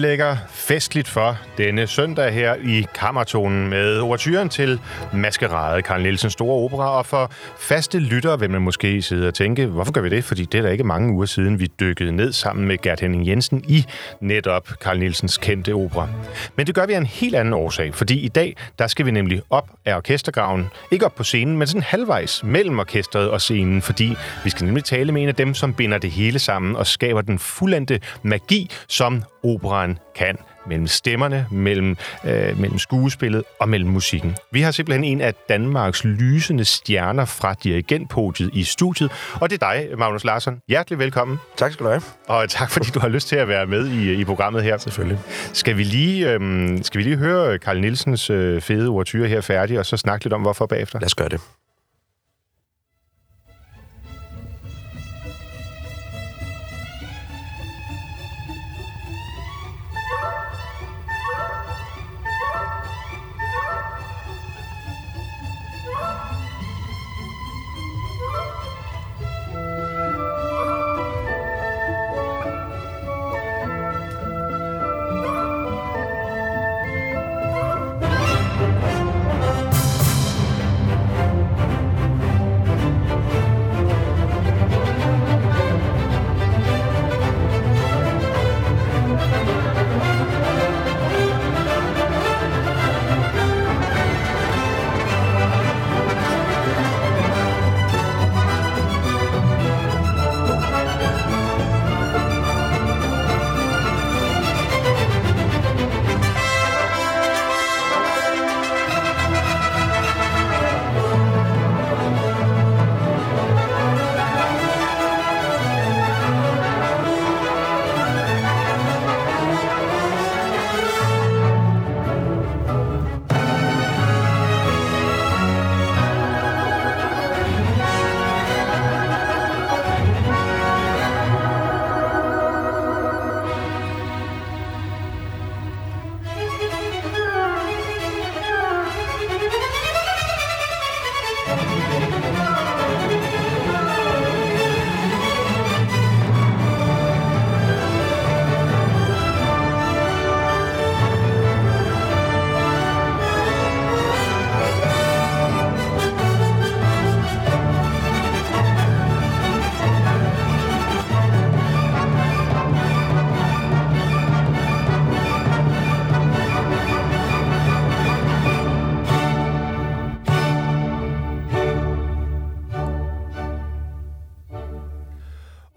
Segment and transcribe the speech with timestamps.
[0.00, 0.36] Lægger
[0.70, 4.80] festligt for denne søndag her i Kammertonen med overturen til
[5.12, 6.98] Maskerade, Karl Nielsens store opera.
[6.98, 10.24] Og for faste lyttere vil man måske sidde og tænke, hvorfor gør vi det?
[10.24, 13.26] Fordi det er der ikke mange uger siden, vi dykkede ned sammen med Gert Henning
[13.26, 13.84] Jensen i
[14.20, 16.08] netop Karl Nielsens kendte opera.
[16.56, 19.10] Men det gør vi af en helt anden årsag, fordi i dag, der skal vi
[19.10, 20.66] nemlig op af orkestergraven.
[20.90, 24.84] Ikke op på scenen, men sådan halvvejs mellem orkestret og scenen, fordi vi skal nemlig
[24.84, 28.70] tale med en af dem, som binder det hele sammen og skaber den fuldendte magi,
[28.88, 34.36] som operan kan mellem stemmerne, mellem, øh, mellem skuespillet og mellem musikken.
[34.52, 39.72] Vi har simpelthen en af Danmarks lysende stjerner fra dirigentpodiet i studiet, og det er
[39.72, 40.60] dig, Magnus Larsson.
[40.68, 41.38] Hjertelig velkommen.
[41.56, 42.02] Tak skal du have.
[42.28, 44.78] Og tak, fordi du har lyst til at være med i, i programmet her.
[44.78, 45.18] Selvfølgelig.
[45.52, 49.78] Skal vi lige, øh, skal vi lige høre Karl Nielsens øh, fede overture her færdig,
[49.78, 50.98] og så snakke lidt om, hvorfor bagefter?
[50.98, 51.40] Lad os gøre det.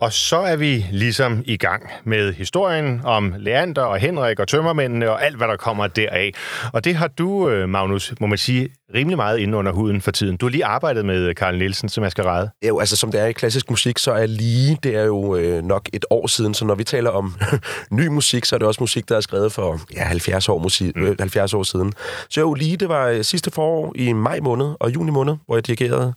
[0.04, 5.10] Og så er vi ligesom i gang med historien om Leander og Henrik og tømmermændene
[5.10, 6.32] og alt, hvad der kommer deraf.
[6.74, 10.12] Og det har du, øh, Magnus, må man sige, rimelig meget inde under huden for
[10.12, 10.38] tiden.
[10.38, 12.50] Du har lige arbejdet med Karl Nielsen som maskerade.
[12.68, 15.64] Jo, altså som det er i klassisk musik, så er lige, det er jo øh,
[15.64, 17.36] nok et år siden, så når vi taler om
[17.92, 20.96] ny musik, så er det også musik, der er skrevet for ja, 70, år, musik,
[20.96, 21.16] mm.
[21.20, 21.94] 70 år siden.
[22.30, 25.68] Så jo, lige det var sidste forår i maj måned og juni måned, hvor jeg
[25.68, 26.14] dirigerede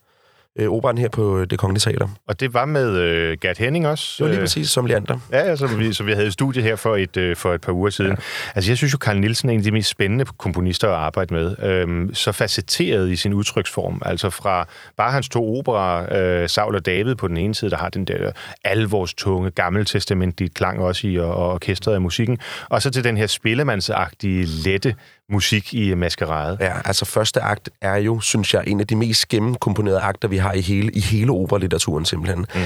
[0.58, 2.08] øh, operan her på Det Kongelige Teater.
[2.28, 4.14] Og det var med øh, Gert Henning også?
[4.18, 5.18] Det var lige præcis som Leander.
[5.32, 7.60] Ja, ja som, vi, som vi havde i studiet her for et, øh, for et
[7.60, 8.10] par uger siden.
[8.10, 8.16] Ja.
[8.54, 11.34] Altså, jeg synes jo, Karl Nielsen er en af de mest spændende komponister at arbejde
[11.34, 11.56] med.
[11.62, 14.02] Øhm, så facetteret i sin udtryksform.
[14.04, 17.76] Altså fra bare hans to operer, øh, Saul og David på den ene side, der
[17.76, 18.32] har den der
[18.64, 22.38] alvorstunge, gammeltestamentlige klang også i, og, og orkestret af musikken.
[22.68, 24.94] Og så til den her spillemandsagtige, lette
[25.30, 26.56] musik i Maskerade.
[26.60, 30.36] Ja, altså første akt er jo, synes jeg, en af de mest gennemkomponerede akter, vi
[30.36, 32.46] har i hele, i hele operalitteraturen simpelthen.
[32.54, 32.60] Mm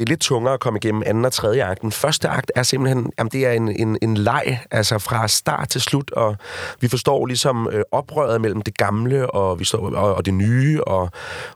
[0.00, 1.92] det er lidt tungere at komme igennem anden og tredje akten.
[1.92, 5.80] Første akt er simpelthen, jamen det er en, en, en leg, altså fra start til
[5.80, 6.36] slut, og
[6.80, 10.84] vi forstår ligesom øh, oprøret mellem det gamle og, vi står, og, og det nye,
[10.84, 11.10] og,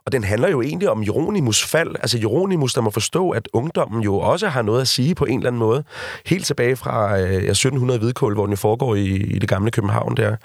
[0.06, 1.96] og den handler jo egentlig om Jeronimus fald.
[1.96, 5.38] Altså Jeronimus, der må forstå, at ungdommen jo også har noget at sige på en
[5.38, 5.84] eller anden måde.
[6.26, 10.36] Helt tilbage fra øh, 1700 Hvidkål, hvor den foregår i, i det gamle København der.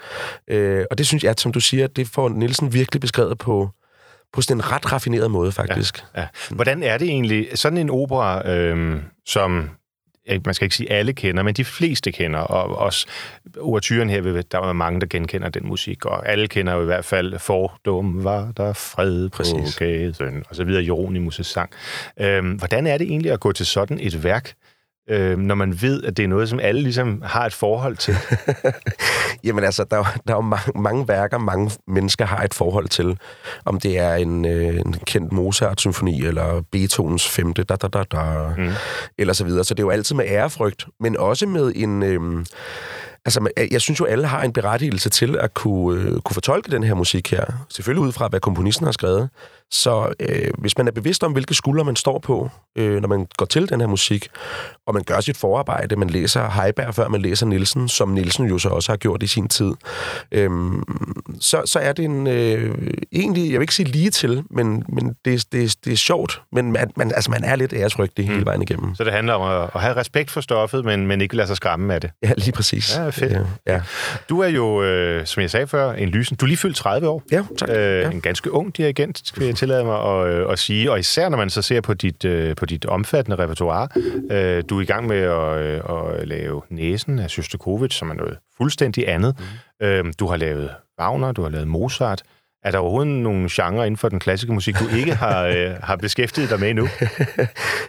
[0.48, 3.70] Øh, og det synes jeg, at, som du siger, det får Nielsen virkelig beskrevet på,
[4.32, 6.04] på sådan en ret raffineret måde, faktisk.
[6.16, 6.26] Ja, ja.
[6.50, 9.70] Hvordan er det egentlig, sådan en opera, øhm, som
[10.44, 13.06] man skal ikke sige alle kender, men de fleste kender, og også
[13.58, 17.04] overturen her, der er mange, der genkender den musik, og alle kender jo i hvert
[17.04, 19.76] fald Fordum var der fred Præcis.
[19.78, 21.70] på gaden, og så videre Jeronimus' sang.
[22.20, 24.52] Øhm, hvordan er det egentlig at gå til sådan et værk,
[25.10, 28.16] øh, når man ved, at det er noget, som alle ligesom har et forhold til?
[29.44, 32.88] Jamen altså, der, er- der er jo mange, mange værker, mange mennesker har et forhold
[32.88, 33.18] til.
[33.64, 38.48] Om det er en, øh, en kendt Mozart-symfoni, eller Beethovens femte, da, da, da, da,
[38.56, 38.68] mm.
[39.18, 39.64] eller så videre.
[39.64, 42.02] Så det er jo altid med ærefrygt, men også med en...
[42.02, 42.44] Øh,
[43.24, 46.82] Altså, jeg synes jo, alle har en berettigelse til at kunne, øh, kunne fortolke den
[46.82, 47.44] her musik her.
[47.68, 49.28] Selvfølgelig ud fra, hvad komponisten har skrevet.
[49.72, 53.26] Så øh, hvis man er bevidst om, hvilke skuldre man står på, øh, når man
[53.36, 54.28] går til den her musik,
[54.86, 58.58] og man gør sit forarbejde, man læser Heiberg, før man læser Nielsen, som Nielsen jo
[58.58, 59.72] så også har gjort i sin tid,
[60.32, 60.50] øh,
[61.40, 62.76] så, så er det en, øh,
[63.12, 66.72] egentlig, jeg vil ikke sige lige til, men, men det, det, det er sjovt, men
[66.72, 68.94] man, man, altså, man er lidt æresfrygtig hele vejen igennem.
[68.94, 71.56] Så det handler om at, at have respekt for stoffet, men, men ikke lade sig
[71.56, 72.10] skræmme af det.
[72.22, 72.96] Ja, lige præcis.
[72.96, 73.32] Ja, fedt.
[73.32, 73.82] Øh, ja.
[74.28, 76.36] Du er jo, øh, som jeg sagde før, en lysen.
[76.36, 77.22] Du er lige fyldt 30 år.
[77.32, 77.68] ja, tak.
[77.68, 78.10] Øh, ja.
[78.10, 80.90] En ganske ung dirigent, skal jeg tillade mig at, øh, at sige.
[80.90, 83.88] Og især når man så ser på dit, øh, på dit omfattende repertoire.
[84.30, 88.38] Øh, du er i gang med at, at lave Næsen af Shostakovich, som er noget
[88.56, 89.36] fuldstændig andet.
[89.80, 89.86] Mm.
[89.86, 90.70] Øh, du har lavet
[91.00, 92.22] Wagner, du har lavet Mozart.
[92.62, 95.96] Er der overhovedet nogle genrer inden for den klassiske musik, du ikke har, øh, har
[95.96, 96.88] beskæftiget dig med endnu?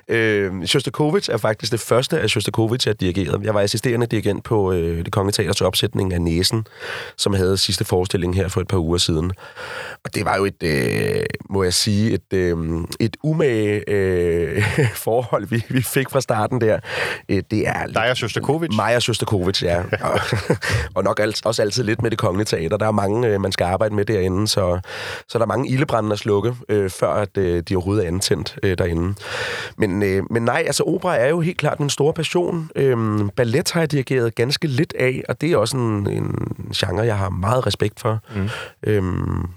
[0.08, 3.40] Øh, Shostakovich er faktisk det første af Shostakovich, jeg dirigerede.
[3.44, 6.66] Jeg var assisterende dirigent på øh, det kongelige teaters opsætning af Næsen,
[7.18, 9.32] som havde sidste forestilling her for et par uger siden.
[10.06, 12.58] Og det var jo et, øh, må jeg sige, et, øh,
[13.00, 14.64] et umage øh,
[15.06, 16.80] forhold, vi, vi fik fra starten der.
[17.30, 18.76] Øh, det er Dig og Shostakovich?
[18.76, 19.84] Mig og Shostakovich, ja.
[20.02, 20.20] Og,
[20.96, 22.78] og nok alt, også altid lidt med det kongelige teater.
[22.78, 24.61] Der er mange, øh, man skal arbejde med derinde, så,
[25.28, 28.60] så der er mange ildebrænde at slukke, øh, før at, øh, de overhovedet er antændt
[28.64, 29.16] øh, derinde.
[29.78, 32.70] Men, øh, men nej, altså opera er jo helt klart min store passion.
[32.76, 36.36] Øhm, ballet har jeg dirigeret ganske lidt af, og det er også en, en
[36.76, 38.20] genre, jeg har meget respekt for.
[38.36, 38.50] Mm.
[38.84, 39.48] Øhm,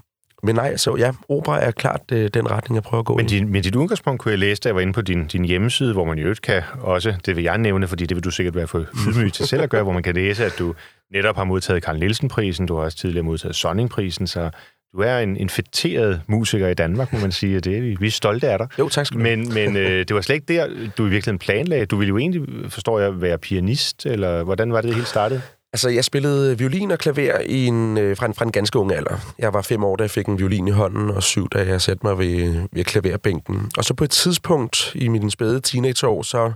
[0.43, 3.25] men nej, så ja, opera er klart øh, den retning, jeg prøver at gå Men,
[3.25, 3.29] i.
[3.29, 5.93] din, men dit udgangspunkt kunne jeg læse, da jeg var inde på din, din hjemmeside,
[5.93, 8.55] hvor man jo ikke kan også, det vil jeg nævne, fordi det vil du sikkert
[8.55, 10.75] være for ydmyg til selv at gøre, hvor man kan læse, at du
[11.13, 14.49] netop har modtaget Karl Nielsen-prisen, du har også tidligere modtaget Sonning-prisen, så
[14.95, 17.97] du er en, en fætteret musiker i Danmark, må man sige, og det er vi,
[17.99, 18.67] vi er stolte af dig.
[18.79, 19.23] Jo, tak skal du.
[19.23, 21.85] Men, men øh, det var slet ikke der, du i virkeligheden planlagde.
[21.85, 25.41] Du ville jo egentlig, forstår jeg, være pianist, eller hvordan var det, det hele startede?
[25.75, 28.91] Altså, jeg spillede violin og klaver i en, øh, fra, en, fra en ganske ung
[28.91, 29.15] alder.
[29.39, 31.81] Jeg var fem år, da jeg fik en violin i hånden, og syv, da jeg
[31.81, 33.71] satte mig ved, ved klaverbænken.
[33.77, 36.51] Og så på et tidspunkt i min spæde teenageår, så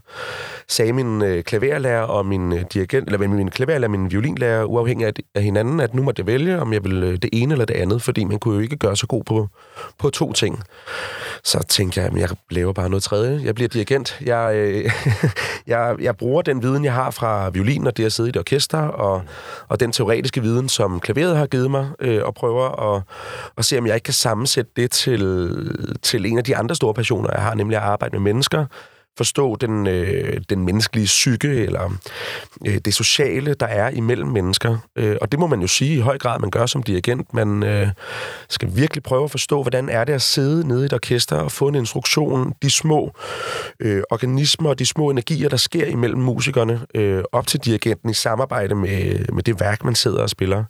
[0.67, 5.07] sagde min øh, klaverlærer og min øh, dirigent, eller min klaverlærer og min violinlærer, uafhængig
[5.07, 7.65] af, af hinanden, at nu måtte jeg vælge, om jeg ville øh, det ene eller
[7.65, 9.47] det andet, fordi man kunne jo ikke gøre så god på,
[9.97, 10.63] på to ting.
[11.43, 13.41] Så tænkte jeg, at jeg laver bare noget tredje.
[13.43, 14.19] Jeg bliver dirigent.
[14.21, 14.91] Jeg, øh,
[15.67, 18.37] jeg, jeg bruger den viden, jeg har fra violin og det at sidde i et
[18.37, 19.08] orkester, og,
[19.67, 23.03] og den teoretiske viden, som klaveret har givet mig, øh, og prøver at,
[23.57, 25.21] at se, om jeg ikke kan sammensætte det til,
[26.01, 28.65] til en af de andre store passioner, jeg har, nemlig at arbejde med mennesker,
[29.19, 31.93] forstå den, øh, den menneskelige psyke, eller
[32.67, 34.77] øh, det sociale, der er imellem mennesker.
[34.95, 37.33] Øh, og det må man jo sige i høj grad, man gør som dirigent.
[37.33, 37.87] Man øh,
[38.49, 41.51] skal virkelig prøve at forstå, hvordan er det at sidde nede i et orkester og
[41.51, 43.11] få en instruktion, de små
[43.79, 48.13] øh, organismer og de små energier, der sker imellem musikerne, øh, op til dirigenten i
[48.13, 50.63] samarbejde med, med det værk, man sidder og spiller.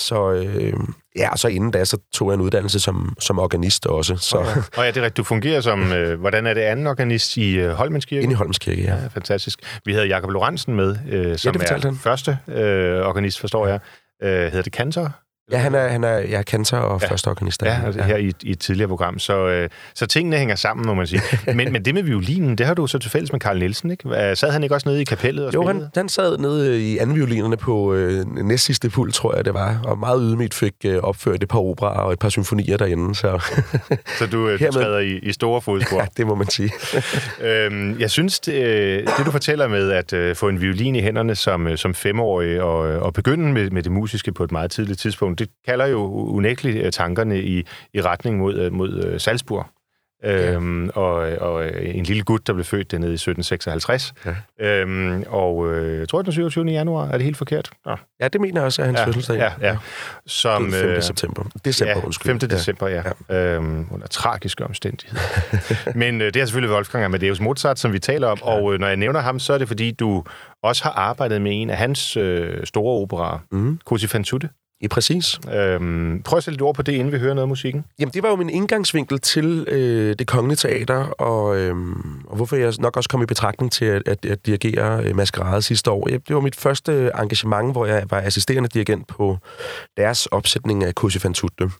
[0.00, 0.72] Så øh,
[1.16, 4.16] ja, og så inden da, så tog jeg en uddannelse som, som organist også.
[4.16, 4.38] Så
[4.76, 5.16] Og ja, det er rigtigt.
[5.16, 8.22] Du fungerer som, øh, hvordan er det, anden organist i øh, Holmenskirke?
[8.22, 8.94] inde i Holmskirke, ja.
[8.94, 9.80] Ja, fantastisk.
[9.84, 11.98] Vi havde Jakob Lorentzen med, øh, som fortalte er han.
[11.98, 13.80] første øh, organist, forstår jeg.
[14.22, 15.12] Øh, hedder det kantor?
[15.52, 17.06] Ja, han er, han er jeg er kantor og ja.
[17.10, 17.62] første organist.
[17.62, 19.18] Ja, altså her i, i et tidligere program.
[19.18, 21.22] Så, øh, så tingene hænger sammen, må man sige.
[21.54, 24.36] Men, men det med violinen, det har du så til fælles med Carl Nielsen, ikke?
[24.36, 25.90] Sad han ikke også nede i kapellet og Jo, spillede?
[25.94, 29.80] han, han sad nede i anden violinerne på øh, næstsidste pult, tror jeg det var,
[29.84, 33.42] og meget ydmygt fik øh, opført et par operer og et par symfonier derinde, så
[34.18, 36.00] Så du, øh, Hermed- træder i, i store fodspor.
[36.00, 36.70] ja, det må man sige.
[37.42, 41.00] Øhm, jeg synes, det, øh, det du fortæller med at øh, få en violin i
[41.00, 44.52] hænderne som, øh, som femårig og, øh, og begynde med, med det musiske på et
[44.52, 49.04] meget tidligt tidspunkt, det kalder jo unægteligt øh, tankerne i, i retning mod, øh, mod
[49.04, 49.66] øh, Salzburg.
[50.24, 54.12] Øhm, og, og en lille gut, der blev født dernede i 1756.
[54.26, 54.34] Ja.
[54.66, 56.64] Øhm, og øh, jeg tror, det er den 27.
[56.64, 57.06] januar.
[57.08, 57.70] Er det helt forkert?
[57.86, 59.36] Nå, Ja, det mener jeg også er hans fødselsdag.
[59.36, 59.76] ja, ja.
[60.26, 60.88] Som, Den 5.
[60.88, 61.44] øh, september.
[61.64, 62.40] December, ja, undskyld.
[62.40, 62.48] 5.
[62.50, 63.02] december, ja.
[63.28, 63.54] ja.
[63.54, 65.22] Øhm, under tragiske omstændigheder.
[65.98, 68.86] Men øh, det er selvfølgelig Wolfgang Amadeus Mozart, som vi taler om, og øh, når
[68.86, 70.24] jeg nævner ham, så er det fordi, du
[70.62, 73.80] også har arbejdet med en af hans øh, store operaer, mm.
[73.90, 74.48] Così fan tutte.
[74.82, 75.40] Ja, præcis.
[75.54, 77.84] Øhm, prøv at sætte lidt ord på det, inden vi hører noget af musikken.
[77.98, 81.74] Jamen, det var jo min indgangsvinkel til øh, det kongelige teater, og, øh,
[82.26, 85.62] og hvorfor jeg nok også kom i betragtning til at, at, at dirigere øh, Maskerade
[85.62, 86.04] sidste år.
[86.04, 89.38] Det var mit første engagement, hvor jeg var assisterende dirigent på
[89.96, 91.70] deres opsætning af Così fan tutte,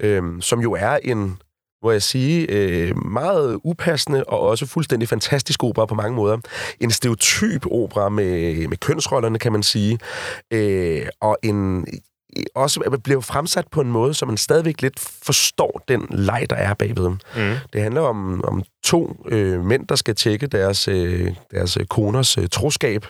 [0.00, 1.36] øh, som jo er en
[1.82, 6.38] må jeg sige, øh, meget upassende og også fuldstændig fantastisk opera på mange måder.
[6.80, 9.98] En stereotyp opera med, med kønsrollerne, kan man sige,
[10.50, 11.86] øh, og en
[12.54, 16.74] også blev fremsat på en måde, så man stadigvæk lidt forstår den leg, der er
[16.74, 17.08] bagved.
[17.08, 17.18] Mm.
[17.72, 22.48] Det handler om, om to øh, mænd, der skal tjekke deres, øh, deres koners øh,
[22.52, 23.06] troskab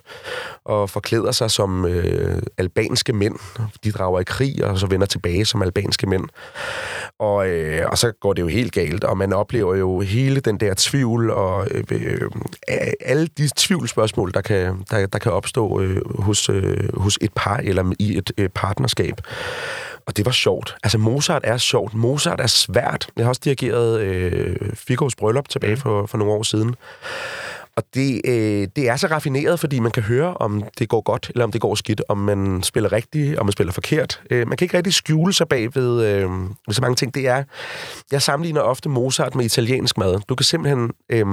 [0.65, 3.35] og forklæder sig som øh, albanske mænd.
[3.85, 6.25] De drager i krig og så vender tilbage som albanske mænd.
[7.19, 10.61] Og, øh, og så går det jo helt galt, og man oplever jo hele den
[10.61, 12.31] der tvivl og øh, øh,
[13.01, 17.57] alle de tvivlspørgsmål, der kan, der, der kan opstå øh, hos, øh, hos et par
[17.57, 19.14] eller i et øh, partnerskab.
[20.07, 20.77] Og det var sjovt.
[20.83, 21.95] Altså, Mozart er sjovt.
[21.95, 23.09] Mozart er svært.
[23.17, 26.75] Jeg har også dirigeret øh, Figos bryllup tilbage for, for nogle år siden.
[27.77, 31.31] Og det, øh, det er så raffineret, fordi man kan høre, om det går godt,
[31.35, 34.23] eller om det går skidt, om man spiller rigtigt, om man spiller forkert.
[34.31, 36.31] Øh, man kan ikke rigtig skjule sig bag ved, øh,
[36.67, 37.15] ved så mange ting.
[37.15, 37.45] Det er,
[38.13, 40.21] jeg sammenligner ofte Mozart med italiensk mad.
[40.29, 40.93] Du kan simpelthen...
[41.09, 41.27] Øh,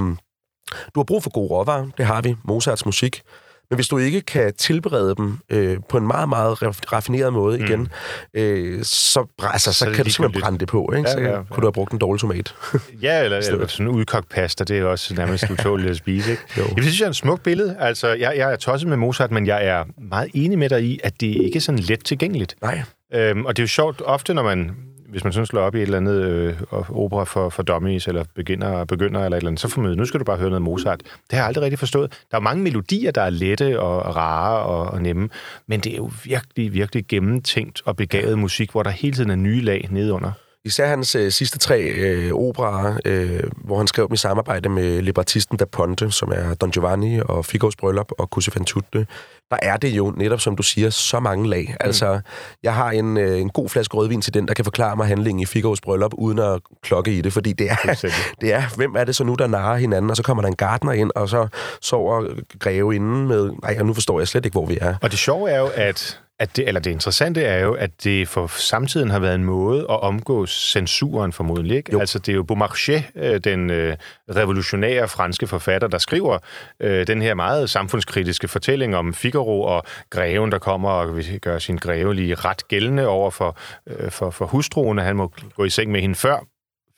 [0.94, 3.22] du har brug for gode råvarer, det har vi, Mozarts musik.
[3.70, 7.64] Men hvis du ikke kan tilberede dem øh, på en meget, meget raffineret måde mm.
[7.64, 7.88] igen,
[8.34, 10.92] øh, så, altså, så, så kan du simpelthen brænde det på.
[10.96, 11.10] Ikke?
[11.10, 11.42] Så ja, ja.
[11.50, 12.54] kunne du have brugt en dårlig tomat.
[13.02, 16.30] ja, eller, eller sådan en udkogt pasta, det er også nærmest utåligt at spise.
[16.30, 16.42] Ikke?
[16.58, 16.62] Jo.
[16.62, 17.76] Jeg synes, det er et smukt billede.
[17.80, 21.00] Altså, jeg, jeg er tosset med Mozart, men jeg er meget enig med dig i,
[21.04, 22.56] at det ikke er sådan let tilgængeligt.
[22.62, 22.82] Nej.
[23.14, 24.70] Øhm, og det er jo sjovt, ofte når man
[25.12, 28.24] hvis man sådan slår op i et eller andet øh, opera for, for dummies, eller
[28.34, 30.62] begynder, begynder eller et eller andet, så får man nu skal du bare høre noget
[30.62, 31.00] Mozart.
[31.02, 32.12] Det har jeg aldrig rigtig forstået.
[32.30, 35.28] Der er mange melodier, der er lette og rare og, og nemme,
[35.66, 39.36] men det er jo virkelig, virkelig gennemtænkt og begavet musik, hvor der hele tiden er
[39.36, 40.32] nye lag nedunder.
[40.64, 45.02] Især hans øh, sidste tre øh, operer, øh, hvor han skrev dem i samarbejde med
[45.02, 49.06] librettisten Da Ponte, som er Don Giovanni og Figos Bryllup og Così fan tutte,
[49.50, 51.66] der er det jo netop, som du siger, så mange lag.
[51.68, 51.76] Mm.
[51.80, 52.20] Altså,
[52.62, 55.42] jeg har en, øh, en god flaske rødvin til den, der kan forklare mig handlingen
[55.42, 58.06] i Figos Bryllup, uden at klokke i det, fordi det er,
[58.40, 60.56] det er, hvem er det så nu, der narer hinanden, og så kommer der en
[60.56, 61.48] gardner ind, og så
[61.80, 62.26] sover
[62.58, 64.94] greve inden med, nej, nu forstår jeg slet ikke, hvor vi er.
[65.02, 68.28] Og det sjove er jo, at at det, eller det interessante er jo, at det
[68.28, 71.76] for samtiden har været en måde at omgå censuren formodentlig.
[71.76, 72.00] Ikke?
[72.00, 73.96] Altså, det er jo Beaumarchais, øh, den øh,
[74.36, 76.38] revolutionære franske forfatter, der skriver
[76.80, 81.60] øh, den her meget samfundskritiske fortælling om Figaro og greven, der kommer og vil gøre
[81.60, 83.56] sin greve lige ret gældende over for,
[83.86, 86.44] øh, for, for hustruen, han må gå i seng med hende før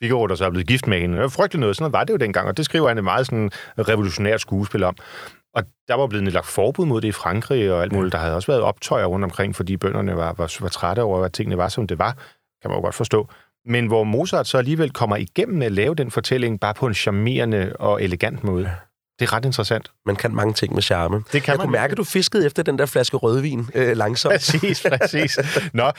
[0.03, 1.15] Figaro, der så er blevet gift med hende.
[1.15, 3.03] Det var frygteligt noget, sådan noget var det jo dengang, og det skriver han et
[3.03, 4.95] meget sådan revolutionært skuespil om.
[5.55, 8.11] Og der var blevet lagt forbud mod det i Frankrig og alt muligt.
[8.11, 11.33] Der havde også været optøjer rundt omkring, fordi bønderne var, var, var trætte over, at
[11.33, 12.11] tingene var, som det var.
[12.61, 13.27] Kan man jo godt forstå.
[13.65, 16.93] Men hvor Mozart så alligevel kommer igennem med at lave den fortælling bare på en
[16.93, 18.71] charmerende og elegant måde.
[19.19, 19.91] Det er ret interessant.
[20.05, 21.23] Man kan mange ting med charme.
[21.33, 21.67] Det kan jeg man.
[21.67, 24.33] kunne mærke, at du fiskede efter den der flaske rødvin øh, langsomt.
[24.33, 25.39] Præcis, præcis.
[25.73, 25.91] Nå,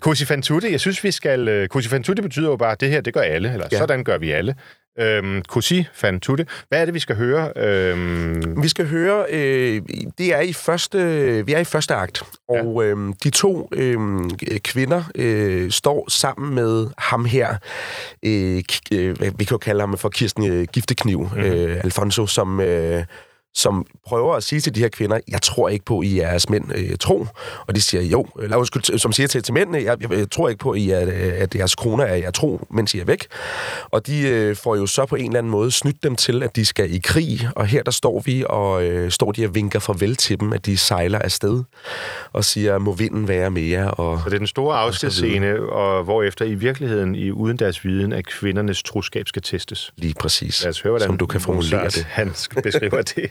[0.00, 1.62] Cosi fan tutte, jeg synes, vi skal...
[1.62, 3.78] Uh, Cosi fan tutte betyder jo bare, at det her, det gør alle, eller ja.
[3.78, 4.54] sådan gør vi alle.
[4.98, 6.46] Øhm, Cosi fan tutte.
[6.68, 7.52] Hvad er det, vi skal høre?
[7.56, 8.62] Øhm...
[8.62, 9.82] Vi skal høre, øh,
[10.18, 10.98] det er i første,
[11.46, 12.90] vi er i første akt, og ja.
[12.90, 13.98] øh, de to øh,
[14.64, 17.56] kvinder øh, står sammen med ham her,
[18.22, 21.40] øh, øh, vi kan jo kalde ham for Kirsten øh, Giftekniv, mm-hmm.
[21.40, 22.60] øh, Alfonso, som...
[22.60, 23.04] Øh,
[23.54, 26.64] som prøver at sige til de her kvinder, jeg tror ikke på, I jeres mænd
[26.74, 27.26] øh, tro.
[27.66, 30.48] Og de siger jo, eller undskyld, som siger til, til mændene, jeg, jeg, jeg tror
[30.48, 30.98] ikke på, I er,
[31.42, 33.26] at jeres kroner er jeg tro, mens I er væk.
[33.90, 36.56] Og de øh, får jo så på en eller anden måde snydt dem til, at
[36.56, 37.48] de skal i krig.
[37.56, 40.66] Og her der står vi, og øh, står de og vinker farvel til dem, at
[40.66, 41.62] de sejler afsted
[42.32, 43.90] og siger, må vinden være mere.
[43.90, 48.12] Og, så det er den store afskedsscene, og hvorefter i virkeligheden, i uden deres viden,
[48.12, 49.92] at kvindernes troskab skal testes.
[49.96, 50.62] Lige præcis.
[50.62, 52.06] Lad os høre, hvordan som du kan formulere det.
[52.10, 53.30] Han beskriver det.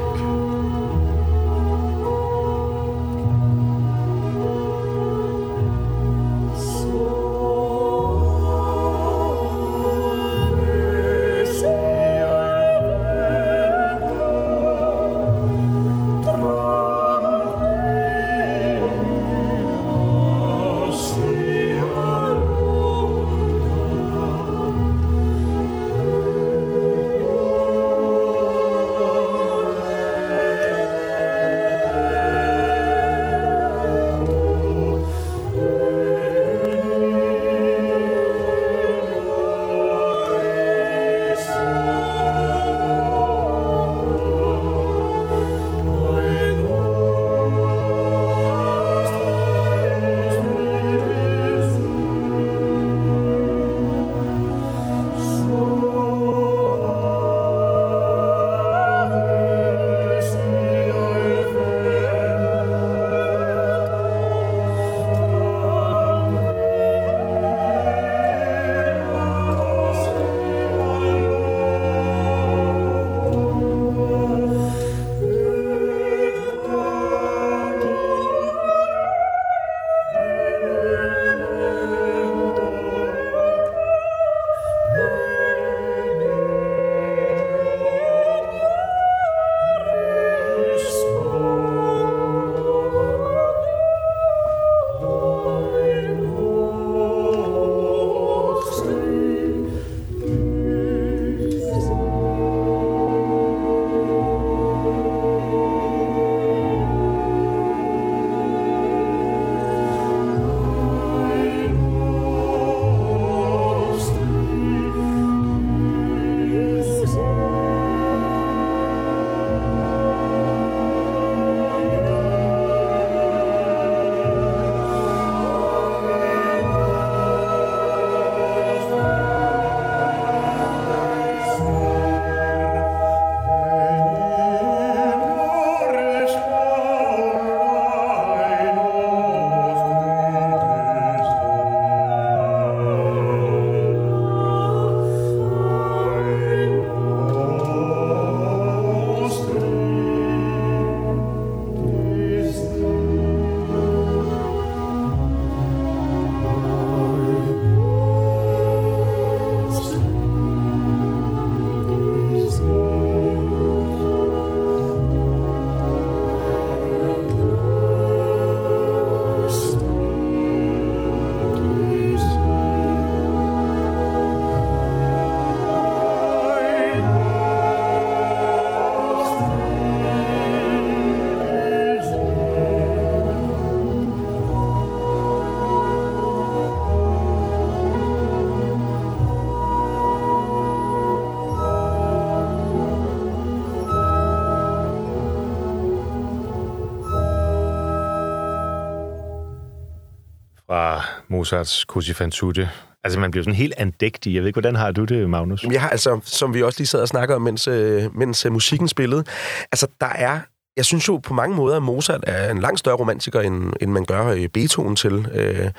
[201.41, 202.69] Mozarts Così fan tutte.
[203.03, 204.33] Altså, man bliver sådan helt andægtig.
[204.33, 205.63] Jeg ved ikke, hvordan har du det, Magnus?
[205.63, 208.51] Jeg har altså, som vi også lige sad og snakkede om, mens, øh, mens øh,
[208.51, 209.23] musikken spillede,
[209.71, 210.39] altså, der er
[210.77, 213.91] jeg synes jo på mange måder, at Mozart er en langt større romantiker, end, end
[213.91, 215.27] man gør øh, Beethoven til.
[215.33, 215.71] Øh,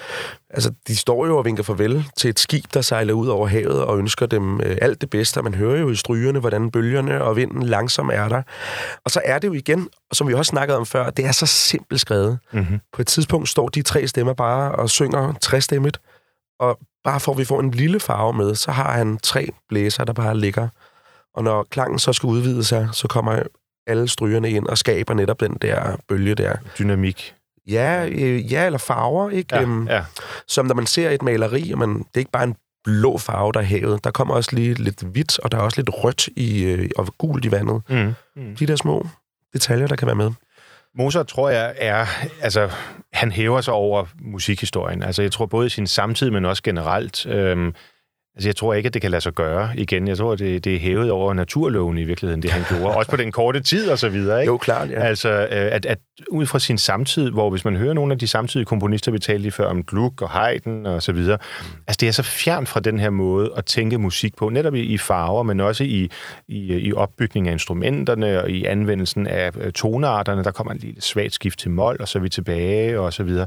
[0.53, 3.85] altså, de står jo og vinker farvel til et skib, der sejler ud over havet
[3.85, 5.43] og ønsker dem øh, alt det bedste.
[5.43, 8.43] Man hører jo i strygerne, hvordan bølgerne og vinden langsomt er der.
[9.05, 11.47] Og så er det jo igen, som vi også snakkede om før, det er så
[11.47, 12.39] simpelt skrevet.
[12.53, 12.81] Mm-hmm.
[12.93, 16.01] På et tidspunkt står de tre stemmer bare og synger træstemmet,
[16.61, 20.05] og bare for at vi får en lille farve med, så har han tre blæser,
[20.05, 20.69] der bare ligger.
[21.35, 23.43] Og når klangen så skal udvide sig, så kommer
[23.87, 26.57] alle strygerne ind og skaber netop den der bølge der.
[26.79, 27.35] Dynamik.
[27.67, 29.57] Ja, øh, ja eller farver, ikke?
[29.57, 30.05] Ja, Øhm, ja.
[30.49, 33.53] Som når man ser et maleri, og man, det er ikke bare en blå farve,
[33.53, 34.05] der er havet.
[34.05, 37.15] Der kommer også lige lidt hvidt, og der er også lidt rødt i, øh, og
[37.19, 37.83] gult i vandet.
[37.89, 38.15] Mm.
[38.37, 38.57] Mm.
[38.57, 39.07] De der små
[39.53, 40.31] detaljer, der kan være med.
[40.99, 42.07] Mozart, tror jeg, er...
[42.43, 42.71] Altså,
[43.13, 45.03] han hæver sig over musikhistorien.
[45.03, 47.27] Altså, jeg tror både i sin samtid, men også generelt.
[47.27, 47.75] Øhm,
[48.35, 50.09] altså, jeg tror ikke, at det kan lade sig gøre igen.
[50.09, 52.97] Jeg tror, det, det er hævet over naturloven i virkeligheden, det han gjorde.
[52.97, 54.51] også på den korte tid og så videre, ikke?
[54.51, 55.01] Jo, klart, ja.
[55.01, 58.27] Altså, øh, at, at ud fra sin samtid, hvor hvis man hører nogle af de
[58.27, 61.39] samtidige komponister, vi talte lige før om Gluck og Haydn og så videre,
[61.87, 64.81] altså det er så fjernt fra den her måde at tænke musik på, netop i,
[64.81, 66.11] i farver, men også i,
[66.49, 70.45] i, i opbygning af instrumenterne og i anvendelsen af øh, tonearterne.
[70.45, 73.23] Der kommer en lille svagt skift til mol, og så er vi tilbage og så
[73.23, 73.47] videre.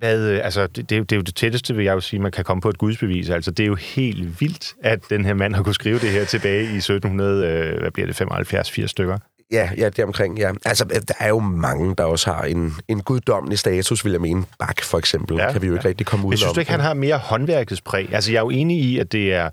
[0.00, 2.00] Hvad, øh, altså, det, det, er jo- det er jo det tætteste, vil jeg jo
[2.00, 3.30] sige, man kan komme på et gudsbevis.
[3.30, 6.24] Altså, det er jo helt vildt, at den her mand har kunne skrive det her
[6.24, 9.18] tilbage i 1700, øh, hvad bliver det, 75-80 stykker.
[9.52, 10.52] Ja, ja, det omkring, ja.
[10.64, 14.44] Altså, der er jo mange, der også har en, en guddommelig status, vil jeg mene.
[14.58, 15.88] Bach, for eksempel, Ja, kan vi jo ikke ja.
[15.88, 18.08] rigtig komme ud Jeg synes du ikke, han har mere håndværkets præg.
[18.14, 19.44] Altså, jeg er jo enig i, at det er,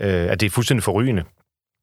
[0.00, 1.22] øh, at det er fuldstændig forrygende.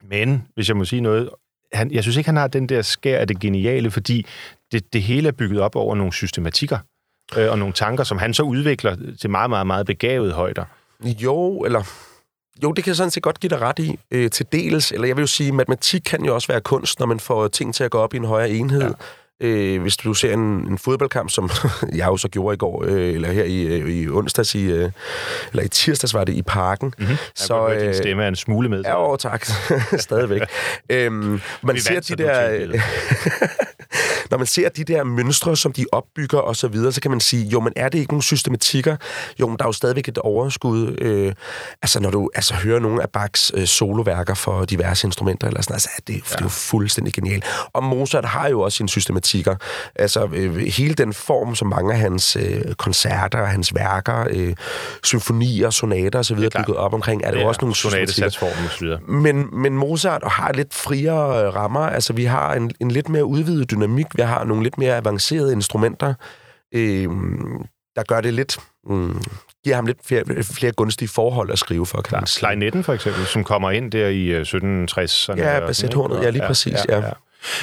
[0.09, 1.29] Men, hvis jeg må sige noget,
[1.73, 4.25] han, jeg synes ikke, han har den der skær af det geniale, fordi
[4.71, 6.77] det, det hele er bygget op over nogle systematikker
[7.37, 10.63] øh, og nogle tanker, som han så udvikler til meget, meget, meget begavede højder.
[11.03, 11.83] Jo, eller...
[12.63, 14.91] Jo, det kan jeg sådan set godt give dig ret i, øh, til dels.
[14.91, 17.75] Eller jeg vil jo sige, matematik kan jo også være kunst, når man får ting
[17.75, 18.81] til at gå op i en højere enhed.
[18.81, 19.47] Ja.
[19.47, 21.49] Øh, hvis du ser en, en fodboldkamp, som
[21.95, 24.91] jeg jo så gjorde i går, øh, eller her i, øh, i onsdags, i, øh,
[25.51, 26.93] eller i tirsdags var det i parken.
[26.97, 27.15] Mm-hmm.
[27.35, 28.81] Så, øh, din stemme er en smule med.
[28.81, 29.45] Ja, jo, tak.
[29.97, 30.41] Stadigvæk.
[30.89, 32.67] øhm, man ser de der...
[34.31, 37.19] når man ser de der mønstre, som de opbygger og så videre, så kan man
[37.19, 38.95] sige, jo, men er det ikke nogle systematikker?
[39.39, 40.95] Jo, men der er jo stadigvæk et overskud.
[41.01, 41.33] Øh,
[41.81, 45.73] altså, når du altså, hører nogle af Bachs øh, soloværker for diverse instrumenter, eller sådan,
[45.73, 46.19] altså, det, ja.
[46.19, 47.45] det er jo fuldstændig genialt.
[47.73, 49.55] Og Mozart har jo også sine systematikker.
[49.95, 54.55] Altså, øh, hele den form, som mange af hans øh, koncerter, hans værker, øh,
[55.03, 58.29] symfonier, sonater og så videre bygget op omkring, er det jo også nogle systematikker.
[59.07, 61.79] Men, men Mozart har lidt friere øh, rammer.
[61.79, 64.05] Altså, vi har en, en lidt mere udvidet dynamik.
[64.21, 66.13] Vi har nogle lidt mere avancerede instrumenter,
[66.73, 67.07] øh,
[67.95, 68.57] der gør det lidt...
[68.87, 69.21] Mm,
[69.63, 72.39] giver ham lidt flere, flere gunstige forhold at skrive for, kan man sige.
[72.39, 74.53] Klarinetten for eksempel, som kommer ind der i øh, 1760'erne.
[74.57, 75.95] Ja, og basset sådan, ikke?
[75.95, 76.23] hornet.
[76.23, 77.03] Ja, lige præcis, ja.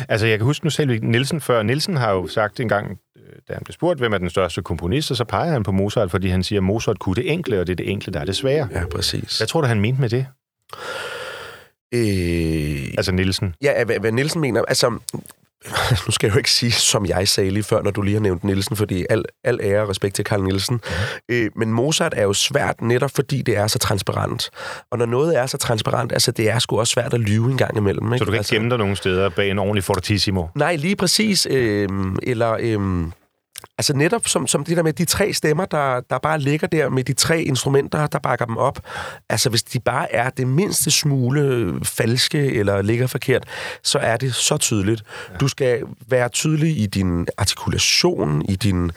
[0.08, 1.62] Altså, jeg kan huske, nu selv Nielsen før.
[1.62, 5.10] Nielsen har jo sagt engang, øh, da han blev spurgt, hvem er den største komponist,
[5.10, 7.66] og så peger han på Mozart, fordi han siger, at Mozart kunne det enkle, og
[7.66, 8.68] det er det enkle, der er det svære.
[8.72, 9.38] Ja, præcis.
[9.38, 10.26] Hvad tror du, han mente med det?
[11.94, 13.54] Øh, Altså Nielsen.
[13.62, 14.98] Ja, hvad, hvad Nielsen mener, altså...
[16.06, 18.20] Nu skal jeg jo ikke sige, som jeg sagde lige før, når du lige har
[18.20, 20.74] nævnt Nielsen, fordi al, al ære og respekt til Carl Nielsen.
[21.28, 21.34] Mm.
[21.34, 24.50] Øh, men Mozart er jo svært netop, fordi det er så transparent.
[24.90, 27.58] Og når noget er så transparent, altså det er sgu også svært at lyve en
[27.58, 28.12] gang imellem.
[28.12, 28.18] Ikke?
[28.18, 30.46] Så du kan ikke altså, gemme dig nogen steder bag en ordentlig fortissimo.
[30.54, 31.46] Nej, lige præcis.
[31.50, 31.88] Øh,
[32.22, 32.56] eller...
[32.60, 33.08] Øh,
[33.78, 36.88] Altså netop som, som det der med de tre stemmer, der, der bare ligger der
[36.88, 38.80] med de tre instrumenter, der bakker dem op.
[39.28, 43.44] Altså hvis de bare er det mindste smule falske eller ligger forkert,
[43.82, 45.02] så er det så tydeligt.
[45.40, 48.90] Du skal være tydelig i din artikulation, i din,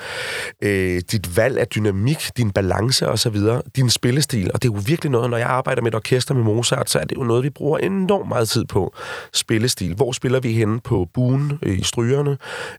[0.62, 3.38] øh, dit valg af dynamik, din balance osv.,
[3.76, 4.52] din spillestil.
[4.54, 7.00] Og det er jo virkelig noget, når jeg arbejder med et orkester med Mozart, så
[7.00, 8.96] er det jo noget, vi bruger enormt meget tid på.
[9.34, 9.96] Spillestil.
[9.96, 12.38] Hvor spiller vi henne på buen, øh, i strygerne?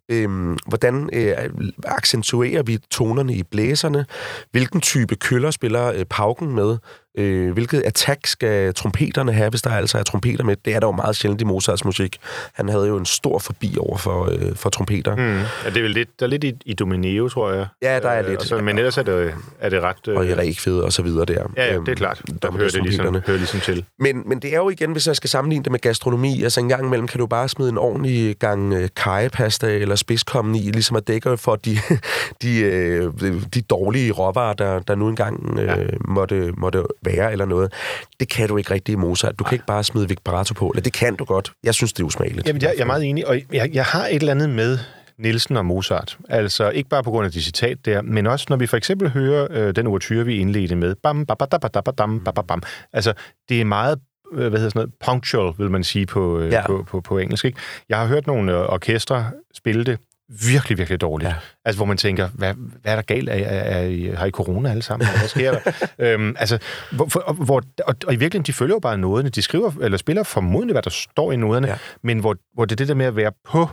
[0.09, 1.37] Øh, hvordan øh,
[1.85, 4.07] accentuerer vi tonerne i blæserne?
[4.51, 6.79] Hvilken type køller spiller øh, pauken med?
[7.19, 10.57] Øh, hvilket attack skal trompeterne have, hvis der altså er trompeter med?
[10.65, 12.19] Det er der jo meget sjældent i Mozarts musik.
[12.53, 15.17] Han havde jo en stor forbi over for, øh, for trompeter.
[15.17, 15.23] Mm.
[15.23, 17.67] Ja, det er vel lidt, der er lidt i, i Domineo, tror jeg.
[17.83, 18.43] Ja, der er Øh, lidt.
[18.43, 19.97] Så, men ellers er det, er det ret...
[20.09, 21.45] Øh, Og i Rækfed og så videre der.
[21.57, 22.23] ja, ja, Øhm, det er klart.
[22.43, 23.85] Der med hører det ligesom, hører ligesom til.
[23.99, 26.69] Men, men det er jo igen, hvis jeg skal sammenligne det med gastronomi, altså en
[26.69, 30.97] gang imellem kan du bare smide en ordentlig gang øh, kajepasta eller spidskommen i, ligesom
[30.97, 31.79] at dække for de,
[32.43, 33.13] de, øh,
[33.55, 35.77] de dårlige råvarer, der, der nu engang øh, ja.
[36.05, 37.73] måtte, måtte være eller noget.
[38.21, 39.39] Det kan du ikke rigtig i Mozart.
[39.39, 40.69] Du kan ikke bare smide vibrato på.
[40.69, 41.53] Eller det kan du godt.
[41.65, 42.47] Jeg synes, det er usmageligt.
[42.47, 44.79] Jamen, jeg, jeg er meget enig, og jeg, jeg har et eller andet med
[45.19, 46.19] Nielsen og Mozart.
[46.29, 49.11] Altså ikke bare på grund af de citat der, men også når vi for eksempel
[49.11, 50.95] hører øh, den overture, vi indledte med.
[50.95, 52.63] Bam, bam, bam, bam, bam, bam, bam.
[52.93, 53.13] Altså,
[53.49, 53.99] det er meget
[54.33, 56.67] øh, hvad hedder sådan noget, punctual, vil man sige på, øh, ja.
[56.67, 57.45] på, på, på engelsk.
[57.45, 57.59] Ikke?
[57.89, 59.99] Jeg har hørt nogle øh, orkestre spille det
[60.41, 61.29] virkelig, virkelig dårligt.
[61.29, 61.35] Ja.
[61.65, 63.29] Altså, hvor man tænker, hvad, hvad er der galt?
[63.29, 65.09] Er, er, er, har I corona alle sammen?
[65.19, 65.73] Hvad sker der?
[66.15, 66.59] øhm, altså,
[66.91, 69.29] hvor, hvor, og, og, i virkeligheden, de følger jo bare noderne.
[69.29, 71.77] De skriver, eller spiller formodentlig, hvad der står i noderne, ja.
[72.03, 73.69] men hvor, hvor det er det der med at være på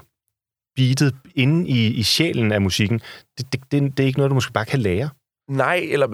[0.75, 3.01] beatet inde i, i sjælen af musikken,
[3.37, 5.09] det, det, det, det er ikke noget, du måske bare kan lære.
[5.49, 6.07] Nej, eller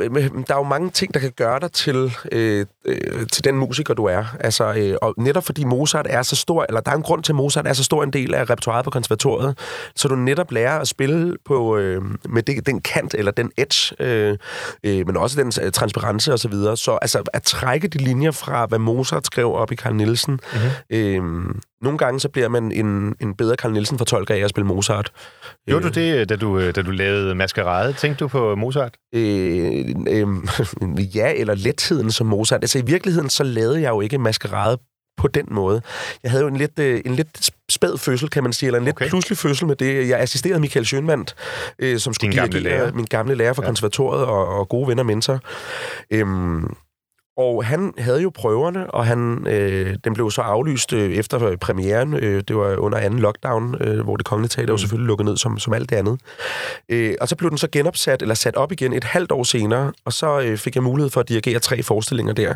[0.48, 3.94] der er jo mange ting, der kan gøre dig til, øh, øh, til den musiker,
[3.94, 4.26] du er.
[4.40, 7.32] Altså, øh, og netop fordi Mozart er så stor, eller der er en grund til,
[7.32, 9.58] at Mozart er så stor en del af repertoireet på konservatoriet,
[9.96, 13.96] så du netop lærer at spille på, øh, med det, den kant, eller den edge,
[14.00, 14.38] øh,
[14.84, 16.78] øh, men også den øh, transparence og så videre.
[16.78, 20.70] Så altså, at trække de linjer fra, hvad Mozart skrev op i Carl Nielsen, mm-hmm.
[20.90, 24.68] øh, nogle gange så bliver man en, en bedre Carl Nielsen fortolker af at spille
[24.68, 25.12] Mozart.
[25.68, 27.94] Gjorde du det, da du, da du lavede Maskerade?
[27.94, 28.98] Tænkte du på Mozart?
[29.16, 30.28] Øh, øh,
[31.16, 32.64] ja, eller letheden som Mozart.
[32.64, 34.78] Altså i virkeligheden, så lavede jeg jo ikke Maskerade
[35.18, 35.82] på den måde.
[36.24, 38.86] Jeg havde jo en lidt, øh, en lidt spæd fødsel, kan man sige, eller en
[38.86, 39.10] lidt okay.
[39.10, 40.10] pludselig fødsel med det.
[40.10, 41.36] Jeg assisterede Michael Schønwandt,
[41.80, 42.92] øh, som skulle Din gamle lærer.
[42.92, 43.68] min gamle lærer fra ja.
[43.68, 45.40] konservatoriet og, og gode venner mentor.
[46.12, 46.76] Øhm,
[47.38, 52.14] og han havde jo prøverne, og han, øh, den blev så aflyst øh, efter premieren.
[52.14, 54.78] Øh, det var under anden lockdown, øh, hvor det kongelige teater mm.
[54.78, 56.20] selvfølgelig lukket ned som, som alt det andet.
[56.90, 59.92] Øh, og så blev den så genopsat, eller sat op igen et halvt år senere,
[60.06, 62.54] og så øh, fik jeg mulighed for at dirigere tre forestillinger der.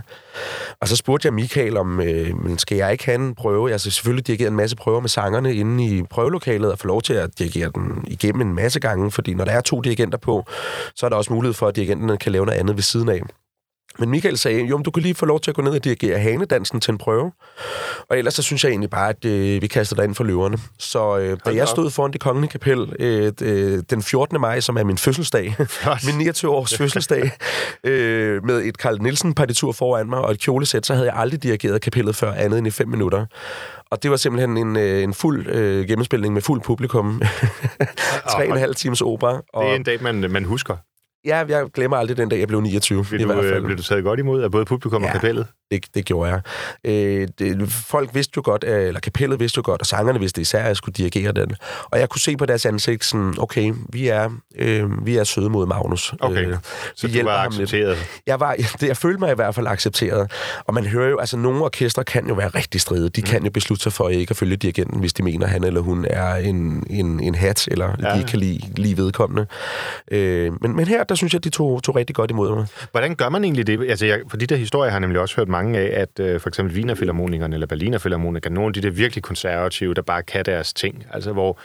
[0.81, 3.67] Og så spurgte jeg Michael om, øh, men skal jeg ikke have en prøve?
[3.67, 7.01] Jeg har selvfølgelig dirigeret en masse prøver med sangerne inde i prøvelokalet, og få lov
[7.01, 10.45] til at dirigere den igennem en masse gange, fordi når der er to dirigenter på,
[10.95, 13.21] så er der også mulighed for, at dirigenterne kan lave noget andet ved siden af.
[13.99, 16.19] Men Michael sagde, jo, du kan lige få lov til at gå ned og dirigere
[16.19, 17.31] hanedansen til en prøve.
[18.09, 20.57] Og ellers så synes jeg egentlig bare, at øh, vi kaster dig ind for løverne.
[20.77, 24.41] Så øh, da jeg stod foran det kongelige kapel øh, øh, den 14.
[24.41, 25.55] maj, som er min fødselsdag,
[26.07, 27.31] min 29-års fødselsdag,
[27.83, 31.81] øh, med et Carl Nielsen-partitur foran mig og et kjolesæt, så havde jeg aldrig dirigeret
[31.81, 33.25] kapellet før andet end i fem minutter.
[33.91, 37.21] Og det var simpelthen en, øh, en fuld øh, gennemspilning med fuld publikum.
[38.33, 39.41] Tre og en halv times opera.
[39.53, 39.63] Og...
[39.63, 40.75] Det er en dag, man, man husker.
[41.25, 43.05] Ja, jeg glemmer aldrig den dag, jeg blev 29.
[43.09, 43.63] Blev, i du, hvert fald.
[43.63, 45.47] blev du taget godt imod af både publikum ja, og kapellet?
[45.71, 46.41] Det, det gjorde jeg.
[46.83, 50.41] Øh, det, folk vidste jo godt, øh, eller kapellet vidste jo godt, og sangerne vidste
[50.41, 51.55] især, at jeg skulle dirigere den.
[51.83, 55.49] Og jeg kunne se på deres ansigt sådan, okay, vi er, øh, vi er søde
[55.49, 56.13] mod Magnus.
[56.19, 56.57] Okay, øh,
[56.95, 57.97] så du var accepteret?
[58.27, 60.31] Jeg, var, det, jeg følte mig i hvert fald accepteret.
[60.65, 63.09] Og man hører jo, altså nogle orkestre kan jo være rigtig stride.
[63.09, 63.27] De mm.
[63.27, 66.05] kan jo beslutte sig for ikke at følge dirigenten, hvis de mener, han eller hun
[66.09, 68.17] er en, en, en hat, eller ja.
[68.17, 69.45] de kan lide, lide vedkommende.
[70.11, 72.67] Øh, men, men her, der synes jeg, de tog, tog rigtig godt imod mig.
[72.91, 73.89] Hvordan gør man egentlig det?
[73.89, 76.41] Altså, jeg, for de der historier har jeg nemlig også hørt mange af, at uh,
[76.41, 80.73] for eksempel Wienerfilharmonikerne eller Berlinerfilharmonikerne, nogle af de der virkelig konservative, der bare kan deres
[80.73, 81.59] ting, altså hvor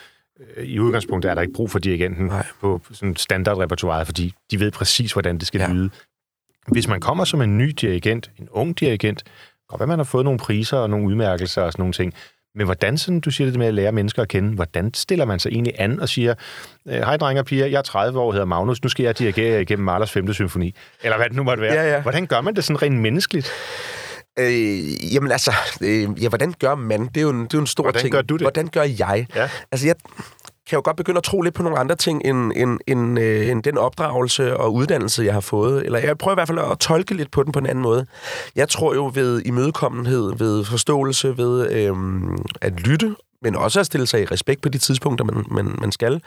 [0.57, 2.47] uh, i udgangspunktet er der ikke brug for dirigenten Nej.
[2.61, 5.73] på sådan standardrepertoire, fordi de ved præcis, hvordan det skal ja.
[5.73, 5.91] lyde.
[6.69, 9.23] Hvis man kommer som en ny dirigent, en ung dirigent,
[9.69, 12.15] godt være, man har fået nogle priser og nogle udmærkelser og sådan nogle ting,
[12.55, 15.38] men hvordan, sådan, du siger det med at lære mennesker at kende, hvordan stiller man
[15.38, 16.35] sig egentlig an og siger,
[16.88, 19.62] øh, hej drenge og piger, jeg er 30 år, hedder Magnus, nu skal jeg dirigere
[19.62, 20.33] igennem Mahlers 5.
[20.33, 20.75] symfoni.
[21.03, 21.75] Eller hvad det nu måtte være.
[21.75, 22.03] Ja, ja.
[22.03, 23.53] Hvordan gør man det sådan rent menneskeligt?
[24.38, 27.07] Øh, jamen altså, øh, ja, hvordan gør man?
[27.07, 28.12] Det er jo en, det er jo en stor hvordan ting.
[28.12, 28.43] Hvordan gør du det?
[28.43, 29.27] Hvordan gør jeg?
[29.35, 29.49] Ja.
[29.73, 29.95] Altså, jeg
[30.68, 33.48] kan jo godt begynde at tro lidt på nogle andre ting, end, end, end, øh,
[33.48, 35.85] end den opdragelse og uddannelse, jeg har fået.
[35.85, 38.07] Eller jeg prøver i hvert fald at tolke lidt på den på en anden måde.
[38.57, 41.94] Jeg tror jo ved imødekommenhed, ved forståelse, ved øh,
[42.61, 45.92] at lytte men også at stille sig i respekt på de tidspunkter, man, man, man
[45.92, 46.22] skal,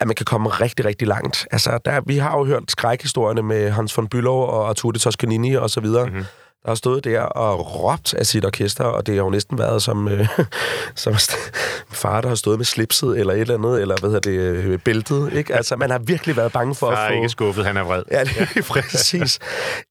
[0.00, 1.46] at man kan komme rigtig, rigtig langt.
[1.50, 5.54] Altså, der, vi har jo hørt skrækhistorierne med Hans von Bülow og Arturo de Toscanini
[5.54, 6.06] og så videre.
[6.06, 6.24] Mm-hmm
[6.62, 9.82] der har stået der og råbt af sit orkester, og det har jo næsten været
[9.82, 10.28] som, øh,
[10.94, 11.14] som
[11.90, 14.78] far, der har stået med slipset eller et eller andet, eller hvad hedder det, øh,
[14.78, 15.32] bæltet.
[15.32, 15.54] Ikke?
[15.54, 17.12] Altså, man har virkelig været bange for far at få...
[17.12, 18.02] er ikke skuffet, han er vred.
[18.10, 19.38] Ja, det er præcis.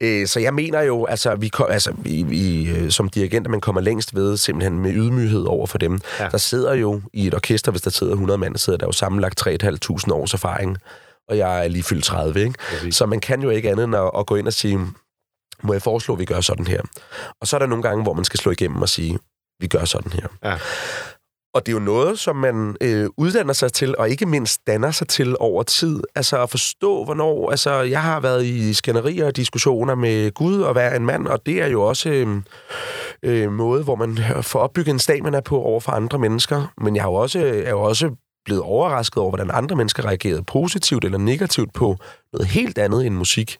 [0.01, 3.61] Æ, så jeg mener jo, altså, vi, kom, altså, vi, vi, øh, som dirigenter, man
[3.61, 5.99] kommer længst ved simpelthen med ydmyghed over for dem.
[6.19, 6.27] Ja.
[6.31, 8.91] Der sidder jo i et orkester, hvis der sidder 100 mand, der sidder der jo
[8.91, 10.77] sammenlagt 3.500 års erfaring
[11.29, 12.53] og jeg er lige fyldt 30, ikke?
[12.69, 12.95] Præcis.
[12.95, 14.79] Så man kan jo ikke andet end at, at gå ind og sige,
[15.63, 16.81] må jeg foreslå, at vi gør sådan her?
[17.41, 19.19] Og så er der nogle gange, hvor man skal slå igennem og sige,
[19.59, 20.27] vi gør sådan her.
[20.43, 20.57] Ja.
[21.53, 24.91] Og det er jo noget, som man øh, uddanner sig til, og ikke mindst danner
[24.91, 26.03] sig til over tid.
[26.15, 27.51] Altså at forstå, hvornår...
[27.51, 31.45] Altså, jeg har været i skænderier og diskussioner med Gud og være en mand, og
[31.45, 32.41] det er jo også øh,
[33.23, 36.73] øh, måde, hvor man får opbygget en stamina på over for andre mennesker.
[36.81, 40.43] Men jeg har jo også, er jo også blevet overrasket over, hvordan andre mennesker reagerede
[40.43, 41.97] positivt eller negativt på
[42.33, 43.57] noget helt andet end musik.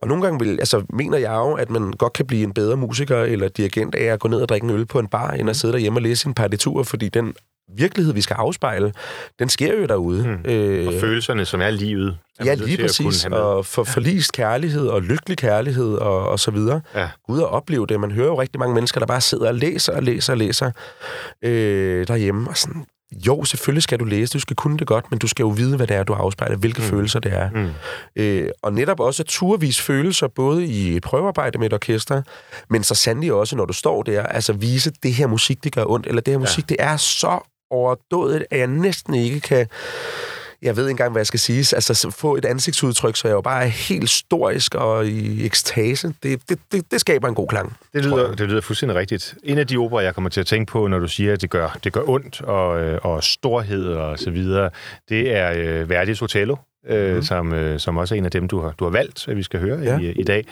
[0.00, 2.76] Og nogle gange vil, altså, mener jeg jo, at man godt kan blive en bedre
[2.76, 5.50] musiker eller dirigent af at gå ned og drikke en øl på en bar, end
[5.50, 7.34] at sidde derhjemme og læse sin partitur, fordi den
[7.76, 8.92] virkelighed, vi skal afspejle,
[9.38, 10.26] den sker jo derude.
[10.26, 10.50] Mm.
[10.50, 12.18] Øh, og følelserne, som er livet.
[12.38, 13.24] Er ja, lige præcis.
[13.24, 16.80] Og for forlist kærlighed og lykkelig kærlighed og, og så videre.
[16.94, 17.08] Ja.
[17.26, 18.00] Gud at opleve det.
[18.00, 20.70] Man hører jo rigtig mange mennesker, der bare sidder og læser og læser og læser
[21.42, 22.50] øh, derhjemme.
[22.50, 22.84] Og sådan,
[23.26, 25.76] jo, selvfølgelig skal du læse, du skal kunne det godt, men du skal jo vide,
[25.76, 26.88] hvad det er, du afspejler, hvilke mm.
[26.88, 27.50] følelser det er.
[27.50, 27.70] Mm.
[28.16, 32.22] Øh, og netop også turvis følelser, både i et prøvearbejde med et orkester,
[32.70, 35.84] men så sandelig også, når du står der, altså vise, det her musik, det gør
[35.86, 36.74] ondt, eller det her musik, ja.
[36.74, 37.38] det er så
[37.70, 39.66] overdådet, at jeg næsten ikke kan
[40.66, 41.58] jeg ved ikke engang, hvad jeg skal sige.
[41.58, 46.14] Altså, få et ansigtsudtryk, så jeg jo bare er helt storisk og i ekstase.
[46.22, 47.76] Det, det, det, det skaber en god klang.
[47.94, 49.34] Det lyder, det lyder fuldstændig rigtigt.
[49.44, 51.50] En af de operer, jeg kommer til at tænke på, når du siger, at det
[51.50, 54.70] gør, det gør ondt og, øh, og storhed og så videre,
[55.08, 56.56] det er øh, Verdis Otello,
[56.88, 57.22] øh, mm.
[57.22, 59.42] som, øh, som også er en af dem, du har, du har valgt, at vi
[59.42, 59.98] skal høre ja.
[59.98, 60.44] i, i dag.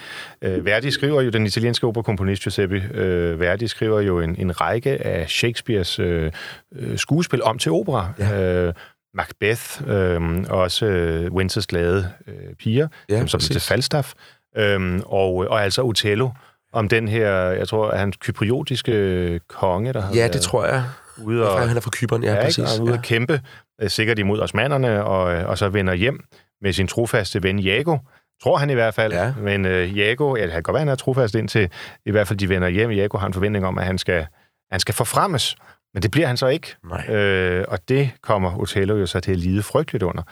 [0.42, 5.06] Øh, Verdi skriver jo, den italienske operakomponist Giuseppe øh, Verdi skriver jo en, en række
[5.06, 6.32] af Shakespeares øh,
[6.76, 8.12] øh skuespil om til opera.
[8.18, 8.66] Ja.
[8.66, 8.72] Øh,
[9.14, 14.12] Macbeth, øh, også øh, Winters glade øh, piger, ja, som, som til Falstaff,
[14.56, 16.30] øh, og, og altså Othello,
[16.72, 20.84] om den her, jeg tror, er han kypriotiske konge, der har Ja, det tror jeg.
[21.22, 22.58] Ude og, han er fra Kyberen, ja, ja præcis.
[22.58, 22.70] Ikke?
[22.70, 22.98] Og ude ja.
[22.98, 23.40] at kæmpe,
[23.82, 26.24] øh, sikkert imod osmanderne, og, øh, og så vender hjem
[26.62, 27.98] med sin trofaste ven Jago,
[28.42, 29.12] tror han i hvert fald.
[29.12, 29.32] Ja.
[29.38, 31.70] Men uh, Jago, ja, det kan godt være, han er trofast indtil
[32.06, 32.90] i hvert fald de vender hjem.
[32.90, 34.26] Jago har en forventning om, at han skal,
[34.70, 35.56] han skal forfremmes.
[35.94, 36.74] Men det bliver han så ikke.
[36.88, 37.14] Nej.
[37.14, 40.22] Øh, og det kommer Othello jo så til at lide frygteligt under.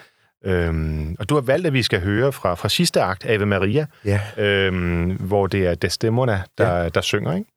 [0.44, 3.86] Øhm, og du har valgt, at vi skal høre fra, fra sidste akt, Ave Maria,
[4.04, 4.20] ja.
[4.36, 6.88] øhm, hvor det er Desdemona, der, ja.
[6.88, 7.50] der synger, ikke?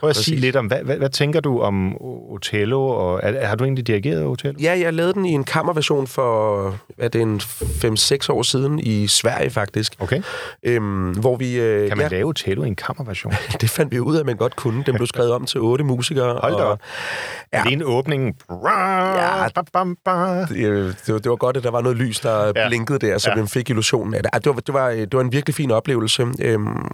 [0.00, 0.24] Prøv at Præcis.
[0.24, 3.86] sige lidt om, hvad, hvad, hvad tænker du om Othello, og er, har du egentlig
[3.86, 4.58] dirigeret Othello?
[4.62, 6.62] Ja, jeg lavede den i en kammerversion for,
[6.96, 9.94] hvad er det, en 5-6 år siden i Sverige faktisk.
[9.98, 10.22] Okay.
[10.62, 11.60] Øhm, hvor vi...
[11.60, 13.32] Øh, kan man ja, lave Othello i en kammerversion?
[13.60, 14.84] det fandt vi ud af, at man godt kunne.
[14.86, 16.38] Den blev skrevet om til otte musikere.
[16.42, 16.80] Hold da op.
[17.52, 17.58] Ja.
[17.58, 18.36] Er det en åbning?
[18.66, 19.46] Ja,
[20.48, 22.68] det, det, var, det var godt, at der var noget lys, der ja.
[22.68, 23.36] blinkede der, så ja.
[23.36, 24.32] man fik illusionen af det.
[24.34, 26.26] Det var, det, var, det var en virkelig fin oplevelse.
[26.40, 26.90] Øhm,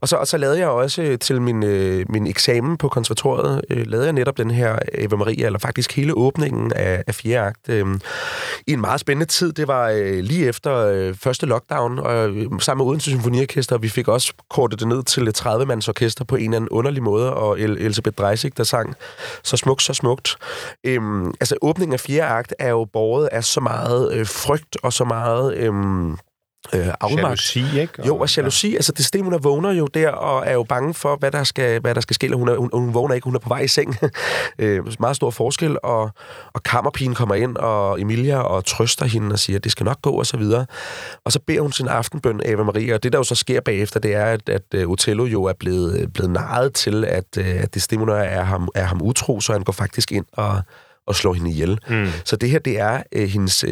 [0.00, 3.86] og, så, og så lavede jeg også til min, øh, min eksamen på konservatoriet, øh,
[3.86, 7.68] lavede jeg netop den her Eva Maria, eller faktisk hele åbningen af, af fjerde akt,
[7.68, 7.86] øh,
[8.66, 9.52] i en meget spændende tid.
[9.52, 13.88] Det var øh, lige efter øh, første lockdown, og øh, sammen med Odense Symfoniorkester, vi
[13.88, 17.34] fik også kortet det ned til et 30-mands orkester på en eller anden underlig måde,
[17.34, 18.94] og El Elisabeth Dreisig, der sang
[19.42, 20.36] så smukt, så smukt.
[20.84, 24.92] Øh, altså, åbningen af fjerde akt er jo borget af så meget øh, frygt og
[24.92, 25.56] så meget...
[25.56, 25.72] Øh,
[26.74, 27.22] øh, afmagt.
[27.22, 27.92] Jalousi, ikke?
[27.98, 28.70] Og, jo, og jalousi.
[28.70, 28.76] Ja.
[28.76, 31.94] Altså, det Stemuna vågner jo der, og er jo bange for, hvad der skal, hvad
[31.94, 32.34] der skal ske.
[32.34, 33.96] Hun, er, hun, hun vågner ikke, hun er på vej i seng.
[34.58, 36.10] øh, meget stor forskel, og,
[36.52, 40.02] og kammerpigen kommer ind, og Emilia og trøster hende og siger, at det skal nok
[40.02, 40.66] gå, og så videre.
[41.24, 44.00] Og så beder hun sin aftenbøn, Eva Maria, og det, der jo så sker bagefter,
[44.00, 47.74] det er, at, at uh, Othello jo er blevet, blevet narret til, at, uh, at
[47.74, 50.62] det Stemuna er ham, er ham utro, så han går faktisk ind og
[51.06, 51.78] og slår hende ihjel.
[51.88, 52.06] Mm.
[52.24, 53.70] Så det her, det er uh, hendes, uh,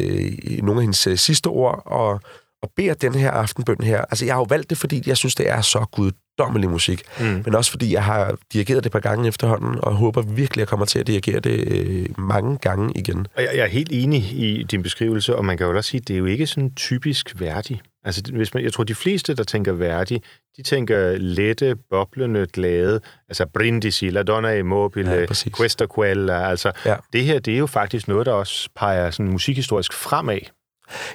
[0.63, 2.21] nogle af hendes uh, sidste ord, og
[2.61, 4.01] og beder den her aftenbøn her.
[4.01, 7.03] Altså, jeg har jo valgt det, fordi jeg synes, det er så guddommelig musik.
[7.19, 7.41] Mm.
[7.45, 10.57] Men også fordi jeg har dirigeret det et par gange efterhånden, og håber virkelig, at
[10.57, 13.27] jeg kommer til at dirigere det øh, mange gange igen.
[13.35, 16.01] Og jeg, jeg er helt enig i din beskrivelse, og man kan jo også sige,
[16.01, 17.81] at det er jo ikke sådan typisk værdig.
[18.03, 20.21] Altså, hvis man, jeg tror, de fleste, der tænker værdig,
[20.57, 25.25] de tænker lette, boblende, glade, altså Brindisi, La Donna Immobile, ja,
[25.57, 26.95] Questa Quella, altså ja.
[27.13, 30.39] det her, det er jo faktisk noget, der også peger sådan musikhistorisk fremad.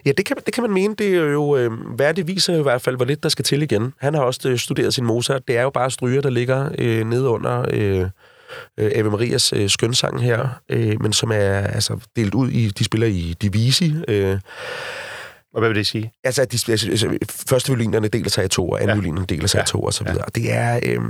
[0.07, 0.95] Ja, det kan, det kan man mene.
[0.95, 3.63] Det er jo, øh, hvad det viser i hvert fald, hvor lidt der skal til
[3.63, 3.93] igen.
[3.99, 5.49] Han har også øh, studeret sin Mozart.
[5.49, 8.01] Det er jo bare stryger, der ligger øh, nede under øh,
[8.79, 12.85] øh, Ave Marias øh, skønsang her, øh, men som er altså, delt ud i, de
[12.85, 13.95] spiller i Divisi.
[14.09, 14.39] Øh,
[15.55, 16.13] og hvad vil det sige?
[16.25, 18.95] Altså, de, altså, altså første violinerne deler sig i to, og anden ja.
[18.95, 19.63] violinerne deler sig ja.
[19.63, 20.25] i to, og så videre.
[20.37, 20.41] Ja.
[20.41, 20.81] Det er...
[20.83, 21.01] Øh,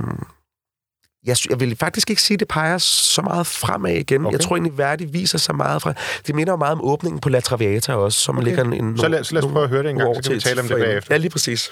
[1.26, 4.26] jeg, jeg vil faktisk ikke sige, at det peger så meget fremad igen.
[4.26, 4.32] Okay.
[4.32, 5.94] Jeg tror egentlig, Verdi viser sig meget fra...
[6.26, 8.44] Det minder jo meget om åbningen på La Traviata også, som okay.
[8.44, 8.72] ligger en...
[8.72, 10.40] en så lad, så lad os prøve at høre det en gang, så kan vi
[10.40, 11.14] tale om det bagefter.
[11.14, 11.70] Ja, lige præcis.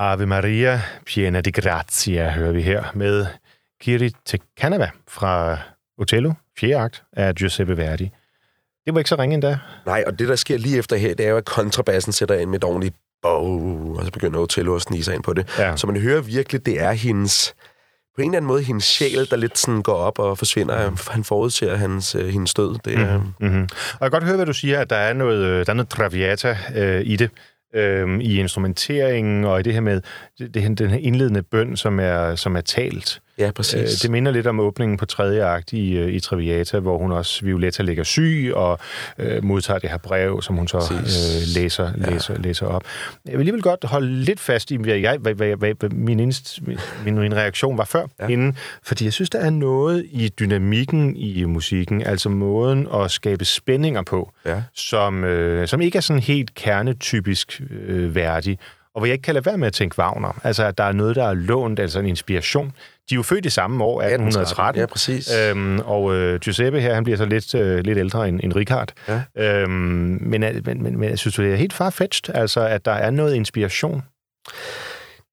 [0.00, 3.26] Ave Maria, piena di grazia, hører vi her med
[3.80, 4.12] Kiri
[4.60, 5.58] Canava fra
[5.98, 8.10] Otello, fjerde akt af Giuseppe Verdi.
[8.86, 9.58] Det var ikke så ringe endda.
[9.86, 12.50] Nej, og det, der sker lige efter her, det er jo, at kontrabassen sætter ind
[12.50, 15.58] med et ordentligt bow, og så begynder Otello at snige sig ind på det.
[15.58, 15.76] Ja.
[15.76, 17.54] Så man hører virkelig, det er hendes
[18.16, 20.90] på en eller anden måde hendes sjæl, der lidt sådan går op og forsvinder.
[20.90, 20.96] Mm.
[21.10, 22.78] Han forudser hans, øh, hendes død.
[22.84, 23.62] Det er, mm-hmm.
[23.62, 25.76] Og jeg kan godt høre, hvad du siger, at der er noget, øh, der er
[25.76, 27.30] noget traviata øh, i det
[27.74, 30.00] øh, i instrumenteringen og i det her med
[30.38, 33.20] det, det, den her indledende bøn, som er, som er talt.
[33.40, 33.80] Ja, præcis.
[33.80, 37.12] Øh, det minder lidt om åbningen på tredje akt i, øh, i Traviata, hvor hun
[37.12, 38.78] også, Violetta ligger syg og
[39.18, 42.10] øh, modtager det her brev, som hun så øh, læser, ja.
[42.10, 42.82] læser, læser op.
[43.24, 46.58] Jeg vil alligevel godt holde lidt fast i, hvad, jeg, hvad, hvad, hvad, min, indst,
[47.04, 48.26] min, min reaktion var før ja.
[48.26, 53.44] inden, fordi jeg synes, der er noget i dynamikken i musikken, altså måden at skabe
[53.44, 54.62] spændinger på, ja.
[54.74, 58.58] som, øh, som ikke er sådan helt kernetypisk øh, værdig
[58.94, 60.40] og hvor jeg ikke kan lade være med at tænke Wagner.
[60.44, 62.66] Altså, at der er noget, der er lånt, altså en inspiration.
[63.10, 64.80] De er jo født i samme år, 1813.
[64.80, 65.34] Ja, præcis.
[65.34, 68.92] Øhm, og øh, Giuseppe her, han bliver så lidt, øh, lidt ældre end, end Richard.
[69.08, 69.22] Ja.
[69.36, 69.70] Øhm,
[70.20, 73.34] men, men, men, men jeg synes, det er helt farfetched, altså, at der er noget
[73.34, 74.02] inspiration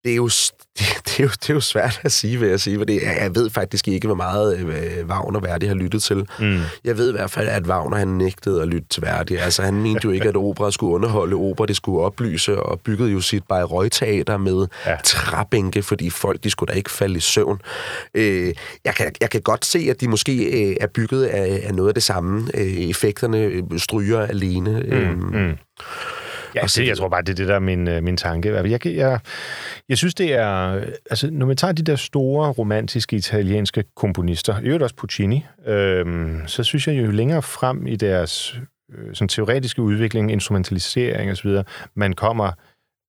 [0.08, 0.30] det er, jo,
[0.80, 2.78] det, det, er jo, det er jo svært at sige, vil jeg sige.
[2.78, 6.28] For det, jeg ved faktisk ikke, hvor meget øh, Wagner Verdi har lyttet til.
[6.40, 6.60] Mm.
[6.84, 9.36] Jeg ved i hvert fald, at Wagner han nægtede at lytte til Verdi.
[9.36, 13.12] Altså, han mente jo ikke, at opera skulle underholde opera, det skulle oplyse, og byggede
[13.12, 14.96] jo sit Bayreuth-teater med ja.
[15.04, 17.62] træbænke, fordi folk de skulle da ikke falde i søvn.
[18.14, 18.54] Øh,
[18.86, 21.90] jeg, kan, jeg kan godt se, at de måske øh, er bygget af, af noget
[21.90, 22.48] af det samme.
[22.54, 24.72] Øh, effekterne øh, stryger alene.
[24.72, 24.94] Mm.
[24.94, 25.58] Øh, mm.
[26.56, 28.54] Ja, det, jeg tror bare, det er det, der er min, øh, min tanke.
[28.54, 29.20] Jeg, jeg,
[29.90, 30.82] jeg synes, det er...
[31.10, 36.48] Altså, når man tager de der store, romantiske italienske komponister, i øvrigt også Puccini, øhm,
[36.48, 38.60] så synes jeg jo længere frem i deres
[38.94, 41.50] øh, sådan teoretiske udvikling, instrumentalisering osv.,
[41.96, 42.52] man kommer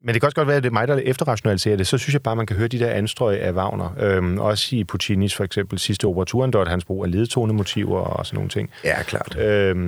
[0.04, 1.86] men det kan også godt være, at det er mig, der efterrationaliserer det.
[1.86, 3.94] Så synes jeg bare, man kan høre de der anstrøg af Wagner.
[4.00, 8.36] Øhm, også i Puccinis for eksempel sidste opera Turandot, hans brug af ledetonemotiver og sådan
[8.36, 8.70] nogle ting.
[8.84, 9.38] Ja, klart.
[9.38, 9.78] Øhm,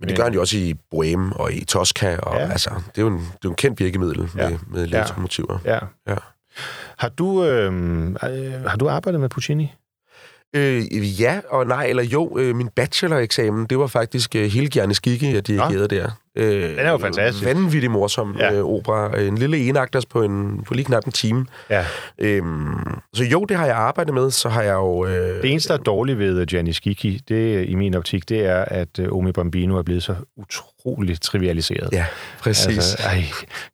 [0.00, 2.16] men det gør han jo også i Bohème og i Tosca.
[2.16, 2.50] Og, ja.
[2.50, 4.48] altså, det, er jo en, det er jo en kendt virkemiddel ja.
[4.48, 5.58] med, med ledetonemotiver.
[5.64, 5.78] Ja.
[6.08, 6.16] ja.
[6.98, 8.16] Har, du, øhm,
[8.66, 9.72] har du arbejdet med Puccini?
[10.56, 12.38] Øh, ja og nej, eller jo.
[12.38, 16.02] Øh, min bachelor-eksamen, det var faktisk øh, hele Gjerne Skikke, jeg dirigerede ja.
[16.02, 16.10] der.
[16.36, 17.46] Øh, den er jo fantastisk.
[17.46, 18.52] Vanvittig morsom ja.
[18.52, 19.20] øh, opera.
[19.20, 21.46] En lille enakters på, en, på lige knap en time.
[21.70, 21.84] Ja.
[22.18, 24.30] Øhm, så jo, det har jeg arbejdet med.
[24.30, 25.06] Så har jeg jo...
[25.06, 28.64] Øh, det eneste, der er dårligt ved Gianni Schicchi, det i min optik, det er,
[28.64, 31.88] at uh, Omi Bambino er blevet så utroligt trivialiseret.
[31.92, 32.06] Ja,
[32.40, 32.76] præcis.
[32.76, 33.22] Altså, ej,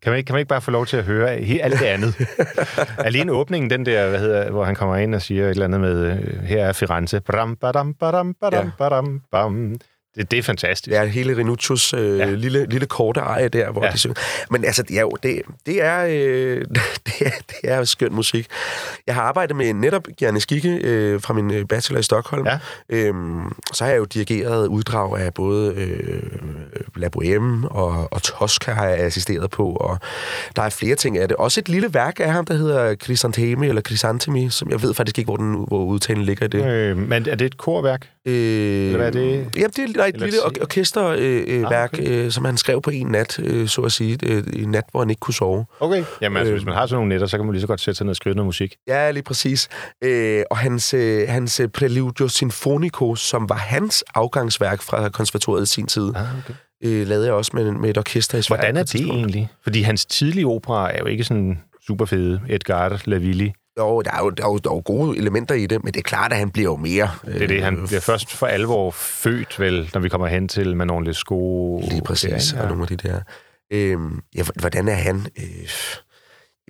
[0.03, 2.15] kan, man ikke, kan man ikke bare få lov til at høre alt det andet?
[3.07, 5.81] Alene åbningen, den der, hvad hedder, hvor han kommer ind og siger et eller andet
[5.81, 7.21] med, øh, her er Firenze.
[7.21, 8.71] Bram, badam, badam, badam, ja.
[8.79, 9.77] badam, bam.
[10.17, 10.95] Det, det er fantastisk.
[10.95, 12.31] Ja, hele Renuccios øh, ja.
[12.31, 13.91] lille, lille korte eje der, hvor ja.
[13.91, 14.15] de synger.
[14.51, 16.65] Men altså, det er jo, det, det er, øh,
[17.07, 18.47] det, er, det er skøn musik.
[19.07, 22.47] Jeg har arbejdet med netop Gianni Skikke øh, fra min øh, bachelor i Stockholm.
[22.47, 22.59] Ja.
[22.89, 26.23] Øhm, så har jeg jo dirigeret uddrag af både øh,
[26.97, 29.99] La Bohème og, og Tosca har jeg assisteret på, og
[30.57, 31.37] der er flere ting af det.
[31.37, 35.19] Også et lille værk af ham, der hedder Chrysantemi, eller Chrysantemi, som jeg ved faktisk
[35.19, 36.67] ikke, hvor, den, hvor udtalen ligger i det.
[36.67, 38.09] Øh, men er det et korværk?
[38.29, 39.49] Øh, Eller hvad er det?
[39.57, 42.09] Ja, det er et lille or- orkesterværk, øh, øh, ah, okay.
[42.09, 44.19] øh, som han skrev på en nat, øh, så at sige.
[44.23, 45.65] Øh, en nat, hvor han ikke kunne sove.
[45.81, 46.05] Okay.
[46.21, 47.81] Jamen altså, øh, hvis man har sådan nogle netter, så kan man lige så godt
[47.81, 48.77] sætte sig ned og skrive noget musik.
[48.89, 49.69] Ja, lige præcis.
[50.05, 55.67] Øh, og hans, øh, hans øh, Preludio Sinfonico, som var hans afgangsværk fra konservatoriet i
[55.73, 56.55] sin tid, ah, okay.
[56.85, 58.61] øh, lavede jeg også med, med et orkester i Sverige.
[58.61, 59.49] Hvordan er det egentlig?
[59.63, 62.41] Fordi hans tidlige opera er jo ikke sådan super fede.
[62.49, 65.67] Edgar Lavilli jo, der er jo, der, er jo, der er jo gode elementer i
[65.67, 67.11] det, men det er klart, at han bliver jo mere...
[67.25, 70.49] Det er det, han øh, bliver først for alvor født, vel, når vi kommer hen
[70.49, 71.85] til Manon Lescaut.
[71.89, 72.63] Lige præcis, ja.
[72.63, 73.21] og nogle af de der...
[73.73, 75.27] Øhm, ja, hvordan er han?
[75.39, 75.69] Øh,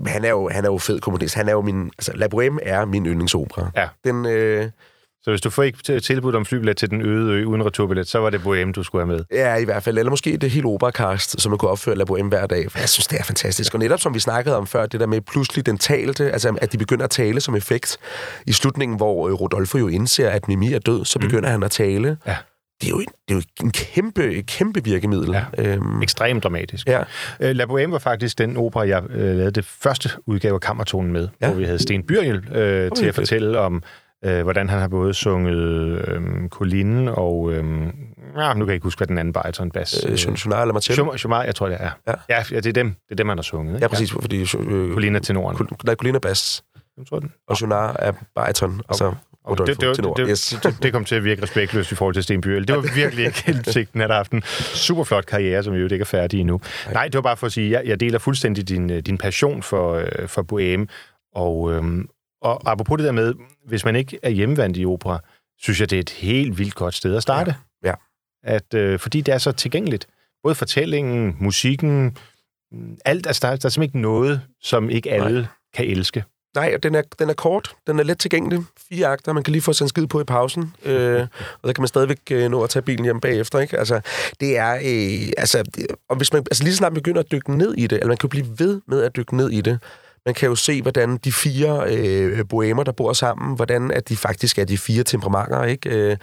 [0.06, 1.34] han er jo, han er jo fed komponist.
[1.34, 1.86] Han er jo min...
[1.98, 3.70] Altså, La Bohème er min yndlingsopera.
[3.76, 3.88] Ja.
[4.04, 4.70] Den, øh,
[5.24, 8.18] så hvis du får ikke tilbudt om flybillet til den øde ø uden returbillet, så
[8.18, 9.24] var det Bohème, du skulle have med?
[9.32, 9.98] Ja, i hvert fald.
[9.98, 12.66] Eller måske det hele operakast, som man kunne opføre La Bohème hver dag.
[12.80, 13.74] Jeg synes, det er fantastisk.
[13.74, 16.72] Og netop som vi snakkede om før, det der med pludselig den talte, altså at
[16.72, 17.98] de begynder at tale som effekt
[18.46, 21.28] i slutningen, hvor øh, Rodolfo jo indser, at Mimi er død, så mm.
[21.28, 21.52] begynder mm.
[21.52, 22.16] han at tale.
[22.26, 22.36] Ja
[22.82, 25.30] det er jo en, det er jo en kæmpe, kæmpe virkemiddel.
[25.32, 26.02] Ja, øhm.
[26.02, 26.86] Ekstremt dramatisk.
[26.86, 27.00] Ja.
[27.40, 31.12] Øh, La Bohème var faktisk den opera, jeg øh, lavede det første udgave af Kammertonen
[31.12, 31.46] med, ja.
[31.46, 33.82] hvor vi havde Sten Byrjel øh, til at fortælle om
[34.24, 35.58] øh, hvordan han har både sunget
[36.08, 37.52] øh, Colline og...
[37.52, 37.64] Øh,
[38.36, 40.06] ja, nu kan jeg ikke huske, hvad den anden bariton bas...
[40.08, 41.16] Øh, Chonard eller Marcello?
[41.16, 41.90] Chonard, jeg tror, det er.
[42.06, 43.74] Ja, ja, ja det, er dem, det er dem, han har sunget.
[43.74, 43.84] Ikke?
[43.84, 44.40] Ja, præcis, fordi...
[44.40, 45.68] Øh, Colline er tenoren.
[45.84, 46.64] Nej, Colline er bas.
[46.98, 47.32] Jeg tror den.
[47.48, 48.82] Og Chonard er bariton, okay.
[48.88, 49.14] altså
[49.48, 50.14] Rodolfo det, det, Tenor.
[50.14, 50.56] det, Yes.
[50.62, 52.68] det, det kom til at virke respektløst i forhold til Sten Byøl.
[52.68, 54.42] Det var virkelig ikke hensigten, at haft en
[54.74, 56.60] super flot karriere, som jo ikke er færdig endnu.
[56.84, 59.00] Nej, Nej det var bare for at sige, at jeg, jeg deler fuldstændig din, øh,
[59.00, 60.86] din passion for, øh, for Bohème.
[61.34, 62.08] Og, øhm,
[62.42, 63.34] og apropos det der med,
[63.66, 65.18] hvis man ikke er hjemmevandt i opera,
[65.58, 67.54] synes jeg, det er et helt vildt godt sted at starte.
[67.84, 67.88] Ja.
[67.88, 67.94] Ja.
[68.54, 70.06] At, øh, fordi det er så tilgængeligt.
[70.42, 72.16] Både fortællingen, musikken,
[73.04, 73.26] alt.
[73.26, 75.46] Altså, der, er- der er simpelthen ikke noget, som ikke alle Nej.
[75.74, 76.24] kan elske.
[76.54, 77.74] Nej, og den er, den er kort.
[77.86, 78.60] Den er let tilgængelig.
[78.88, 79.32] Fire akter.
[79.32, 80.74] Man kan lige få sig en skid på i pausen.
[80.84, 81.20] Øh,
[81.62, 83.58] og så kan man stadigvæk øh, nå at tage bilen hjem bagefter.
[83.58, 83.78] Ikke?
[83.78, 84.00] Altså,
[84.40, 84.74] det er...
[84.74, 87.86] Øh, altså, det- og hvis man altså lige så snart begynder at dykke ned i
[87.86, 89.78] det, eller man kan blive ved med at dykke ned i det,
[90.26, 94.16] man kan jo se, hvordan de fire øh, bohemer, der bor sammen, hvordan at de
[94.16, 95.64] faktisk er de fire temperamenter.
[95.64, 95.90] Ikke?
[95.90, 96.16] Øh,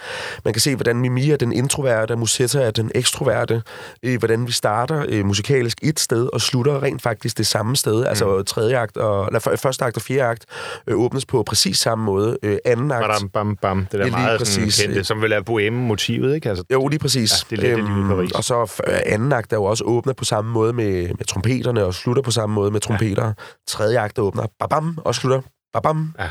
[0.45, 3.61] man kan se, hvordan Mimi er den introverte, Musetta er den ekstroverte,
[4.03, 8.05] øh, hvordan vi starter øh, musikalisk et sted og slutter rent faktisk det samme sted.
[8.05, 10.45] Altså tredje akt og, eller, første akt og fjerde akt
[10.87, 12.37] øh, åbnes på præcis samme måde.
[12.43, 13.01] Øh, anden akt...
[13.07, 13.87] Badam, bam, bam.
[13.91, 14.81] Det der Ja, meget sådan, præcis.
[14.85, 16.49] kendte, som vil er bohème-motivet, ikke?
[16.49, 17.31] Altså, Jo, lige præcis.
[17.51, 18.31] Ja, det er lidt det i Paris.
[18.31, 21.85] Og så øh, anden akt er jo også åbner på samme måde med, med trompeterne,
[21.85, 23.25] og slutter på samme måde med trompeter.
[23.25, 23.31] Ja.
[23.67, 25.41] Tredje akt åbner babam, og slutter
[25.73, 26.15] babam.
[26.19, 26.29] Ja.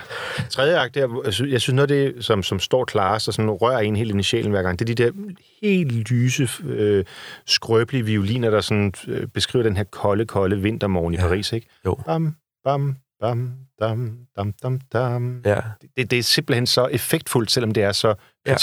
[0.50, 3.78] Tredje akt, der, jeg synes, noget af det, som, som står klarest og sådan rører
[3.78, 5.12] en helt ind i sjælen hver gang, det er de der
[5.62, 7.04] helt lyse, øh,
[7.46, 11.20] skrøbelige violiner, der sådan, øh, beskriver den her kolde, kolde vintermorgen ja.
[11.20, 11.22] i.
[11.22, 11.66] Paris, ikke?
[11.86, 11.98] Jo.
[12.06, 15.42] Bam, bam, bam, dam, dam, dam, dam.
[15.44, 15.60] Ja,
[15.96, 18.14] Det, det er simpelthen så effektfuldt, selvom det er så
[18.46, 18.56] Ja.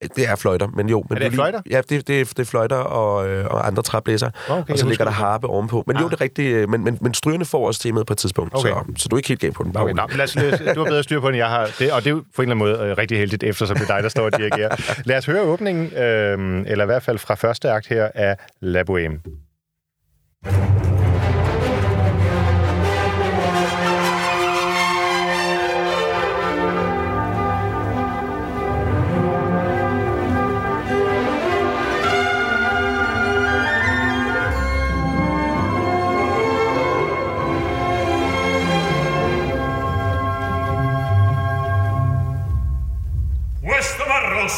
[0.00, 0.16] Petit.
[0.16, 1.04] det er fløjter, men jo.
[1.08, 1.60] Men Er det du fløjter?
[1.70, 4.30] Ja, det, det, er, det er fløjter og, øh, og andre træblæser.
[4.48, 5.84] Okay, og så ligger der harpe ovenpå.
[5.86, 6.02] Men Ah.
[6.02, 6.54] jo, det er rigtigt.
[6.56, 8.68] øh, Men, men, men strygerne får også temaet på et tidspunkt, Okay.
[8.70, 9.72] så, så du er ikke helt galt på den.
[9.72, 10.32] Bare Okay, men lad os,
[10.74, 11.70] du har bedre styr på, end jeg har.
[11.78, 13.90] Det, og det er jo på en eller anden måde øh, rigtig heldigt, eftersom det
[13.90, 15.02] er dig, der står og dirigerer.
[15.04, 18.82] Lad os høre åbningen, øh, eller i hvert fald fra første akt her, af La
[18.90, 19.20] Bohème.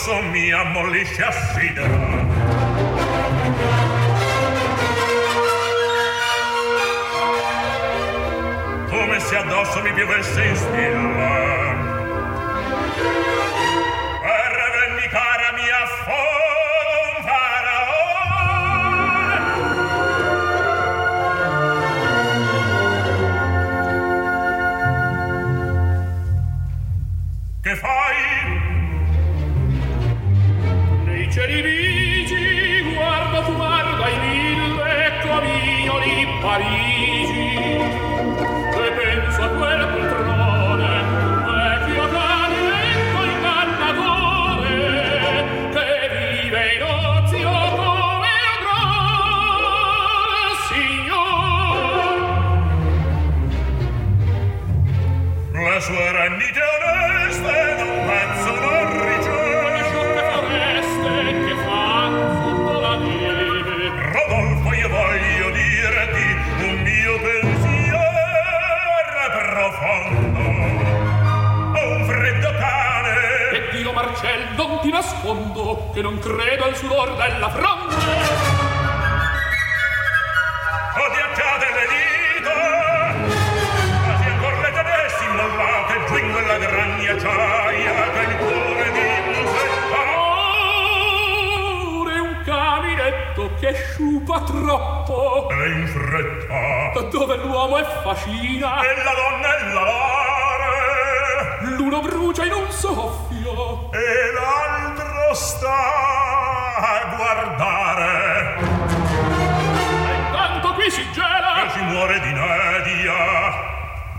[0.03, 2.27] addosso mi ammollisce affidarà.
[8.89, 11.73] come se addosso mi piovesse in stella.
[75.93, 77.97] Che non credo al sudor della fronte
[80.95, 82.57] ho diacciate le dita.
[84.05, 84.73] Quasi ancora le
[85.27, 89.01] immollate giù in quella gran ghiacciaia che il cuore di
[89.33, 90.01] musetta.
[92.11, 99.15] È un caminetto che sciupa troppo E in fretta Dove l'uomo è fascina e la
[99.15, 103.32] donna è la lare L'uno brucia in un soffio
[105.35, 108.57] sta a guardare.
[110.09, 113.71] E intanto qui si e gela si muore di nedia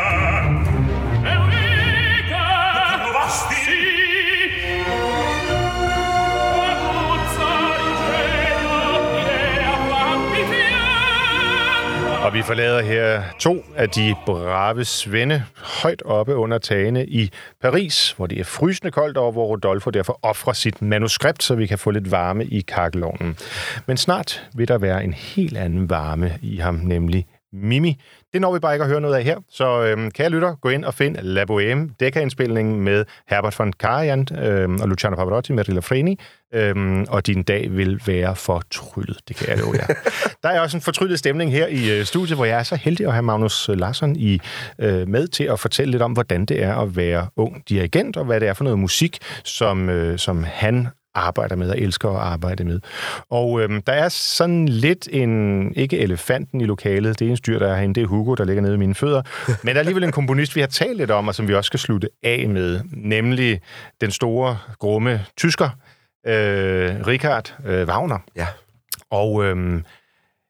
[1.30, 3.02] Eurica.
[3.04, 3.54] Trovasti?
[3.54, 3.77] Sì
[12.28, 17.30] Og vi forlader her to af de brave svende højt oppe under tagene i
[17.62, 21.66] Paris, hvor det er frysende koldt, og hvor Rodolfo derfor offrer sit manuskript, så vi
[21.66, 23.36] kan få lidt varme i kakkelovnen.
[23.86, 28.00] Men snart vil der være en helt anden varme i ham, nemlig Mimi.
[28.32, 30.68] Det når vi bare ikke at høre noget af her, så øhm, kære lytter, gå
[30.68, 35.68] ind og find La Bohème, Decca-indspilningen med Herbert von Karajan øhm, og Luciano Pavarotti med
[35.68, 36.18] Rilla Freni,
[36.54, 39.86] øhm, og din dag vil være fortryllet, det kan jeg love jer.
[40.42, 43.06] Der er også en fortryllet stemning her i øh, studiet, hvor jeg er så heldig
[43.06, 44.40] at have Magnus Larsson i,
[44.78, 48.24] øh, med til at fortælle lidt om, hvordan det er at være ung dirigent, og
[48.24, 52.16] hvad det er for noget musik, som, øh, som han arbejder med og elsker at
[52.16, 52.80] arbejde med.
[53.30, 57.68] Og øhm, der er sådan lidt en, ikke elefanten i lokalet, det eneste dyr, der
[57.68, 59.22] er herinde, det er Hugo, der ligger nede ved mine fødder,
[59.64, 61.66] men der er alligevel en komponist, vi har talt lidt om, og som vi også
[61.66, 63.60] skal slutte af med, nemlig
[64.00, 65.70] den store, grumme tysker,
[66.26, 68.18] øh, Richard øh, Wagner.
[68.36, 68.46] Ja.
[69.10, 69.84] Og øhm,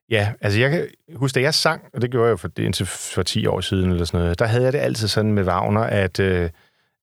[0.09, 3.23] ja, altså jeg kan huske, da jeg sang, og det gjorde jeg for, indtil for
[3.23, 6.19] 10 år siden eller sådan noget, der havde jeg det altid sådan med Wagner, at,
[6.19, 6.49] øh,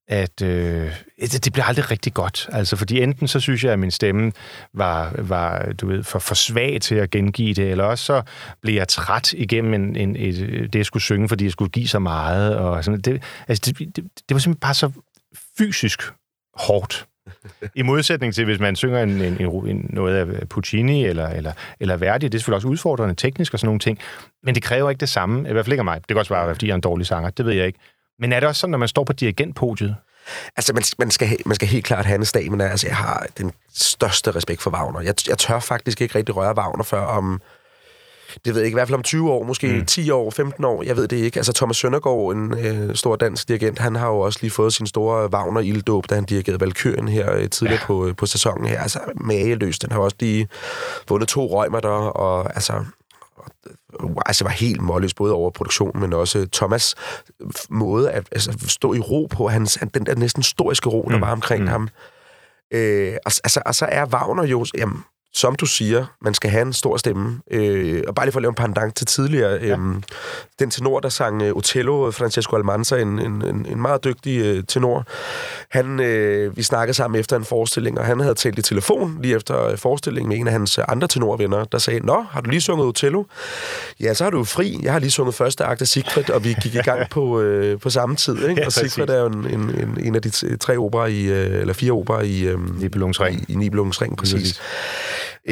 [0.09, 2.49] at øh, det, det blev aldrig rigtig godt.
[2.53, 4.33] Altså, fordi enten så synes jeg, at min stemme
[4.75, 8.23] var, var du ved, for, for svag til at gengive det, eller også så
[8.63, 10.37] blev jeg træt igennem en, en, et,
[10.73, 12.57] det, jeg skulle synge, fordi jeg skulle give så meget.
[12.57, 13.01] Og sådan.
[13.01, 14.91] Det, altså, det, det, det var simpelthen bare så
[15.59, 16.03] fysisk
[16.55, 17.07] hårdt.
[17.75, 21.53] I modsætning til, hvis man synger en, en, en, en, noget af Puccini eller, eller,
[21.81, 23.99] eller Verdi, det er selvfølgelig også udfordrende teknisk og sådan nogle ting,
[24.43, 25.97] men det kræver ikke det samme, i hvert fald ikke af mig.
[25.97, 27.79] Det kan også være, fordi jeg er en dårlig sanger, det ved jeg ikke.
[28.19, 29.97] Men er det også sådan, når man står på dirigentpodiet?
[30.57, 32.69] Altså, man, man, skal, man skal helt klart have en stamina.
[32.69, 35.01] Altså, jeg har den største respekt for Wagner.
[35.01, 37.41] Jeg, jeg tør faktisk ikke rigtig røre Wagner før om,
[38.45, 39.87] det ved jeg ikke, i hvert fald om 20 år, måske mm.
[39.87, 41.39] 10 år, 15 år, jeg ved det ikke.
[41.39, 44.87] Altså, Thomas Søndergaard, en øh, stor dansk dirigent, han har jo også lige fået sin
[44.87, 47.87] store Wagner ilddåb, da han dirigerede Valkyrien her øh, tidligere ja.
[47.87, 48.81] på, øh, på sæsonen her.
[48.81, 49.83] Altså, mageløst.
[49.83, 50.49] Den har også lige
[51.09, 52.85] vundet to røgmer der, og altså,
[54.27, 56.95] altså var helt målløs, både over produktionen, men også Thomas
[57.71, 61.23] måde at altså, stå i ro på, hans, den der næsten historiske ro, der mm.
[61.23, 61.69] var omkring mm.
[61.69, 61.89] ham.
[62.71, 65.05] Øh, og, altså, og så er Wagner jo, jamen,
[65.37, 67.41] som du siger, man skal have en stor stemme.
[67.51, 69.53] Øh, og bare lige for at lave en pandang til tidligere.
[69.53, 69.77] Ja.
[69.77, 69.79] Øh,
[70.59, 74.65] den tenor, der sang uh, Otello, Francesco Almanza, en, en, en, en meget dygtig uh,
[74.69, 75.05] tenor,
[75.71, 79.37] han, øh, vi snakkede sammen efter en forestilling, og han havde talt i telefon lige
[79.37, 82.87] efter forestillingen med en af hans andre tenorvenner, der sagde, Nå, har du lige sunget
[82.87, 83.25] Otello?
[84.01, 84.81] Ja, så har du fri.
[84.83, 87.81] Jeg har lige sunget første akt af Siegfried, og vi gik i gang på, øh,
[87.81, 88.49] på samme tid.
[88.49, 88.61] Ikke?
[88.61, 91.75] Ja, og Siegfried er jo en, en, en, en af de tre operer i, eller
[91.75, 93.45] fire operer i, øh, Nibelungens Ring.
[93.49, 94.35] I, i Nibelungens Ring, præcis.
[94.35, 94.61] præcis.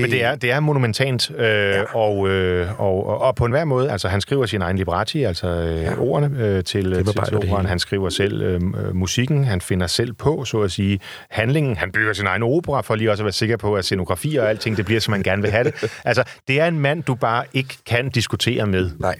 [0.01, 1.83] Men det er, det er monumentant, øh, ja.
[1.83, 5.47] og, øh, og, og, og på enhver måde, altså han skriver sin egen libretti, altså
[5.47, 5.99] øh, ja.
[5.99, 8.61] ordene øh, til, til, til operaen, han skriver selv øh,
[8.95, 12.95] musikken, han finder selv på, så at sige, handlingen, han bygger sin egen opera, for
[12.95, 15.43] lige også at være sikker på, at scenografi og alting, det bliver, som man gerne
[15.43, 15.99] vil have det.
[16.05, 18.91] Altså, det er en mand, du bare ikke kan diskutere med.
[18.99, 19.17] Nej.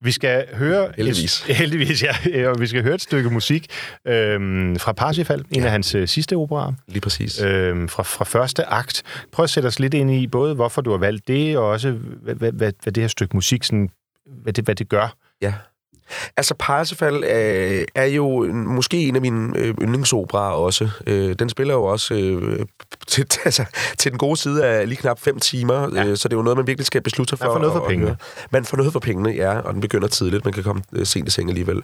[0.00, 0.92] Vi skal høre...
[0.96, 1.44] Heldigvis.
[1.48, 2.48] Et, heldigvis, ja.
[2.48, 3.66] Og vi skal høre et stykke musik
[4.04, 5.64] øhm, fra Parsifal, en ja.
[5.64, 6.72] af hans øh, sidste operer.
[6.88, 7.42] Lige præcis.
[7.42, 9.02] Øhm, fra, fra første akt.
[9.32, 11.90] Prøv at sætte os lidt ind i både, hvorfor du har valgt det, og også,
[11.90, 13.90] hvad, hvad, hvad, hvad det her stykke musik, sådan,
[14.42, 15.14] hvad, det, hvad det gør.
[15.42, 15.54] Ja.
[16.36, 20.88] Altså, Parsifal øh, er jo måske en af mine øh, yndlingsoperaer også.
[21.06, 22.66] Øh, den spiller jo også øh,
[23.06, 23.64] til, altså,
[23.98, 26.04] til den gode side af lige knap fem timer, ja.
[26.04, 27.44] øh, så det er jo noget, man virkelig skal beslutte sig for.
[27.44, 28.16] Man får noget for pengene.
[28.50, 30.44] Man får noget for pengene, ja, og den begynder tidligt.
[30.44, 31.82] Man kan komme øh, sent i seng alligevel.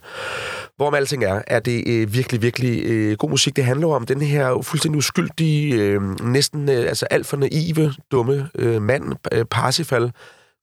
[0.76, 3.56] Hvorom alting er, er det øh, virkelig, virkelig øh, god musik.
[3.56, 8.48] Det handler om den her fuldstændig uskyldige, øh, næsten øh, altså alt for naive, dumme
[8.54, 10.12] øh, mand, øh, Parsifal,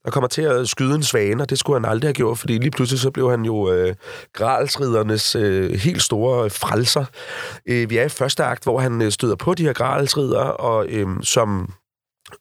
[0.05, 2.57] der kommer til at skyde en svane, og det skulle han aldrig have gjort, fordi
[2.57, 3.95] lige pludselig så blev han jo øh,
[4.33, 7.05] gralsridernes øh, helt store frelser.
[7.65, 10.85] Øh, vi er i første akt, hvor han øh, støder på de her gralsrider, og
[10.89, 11.73] øh, som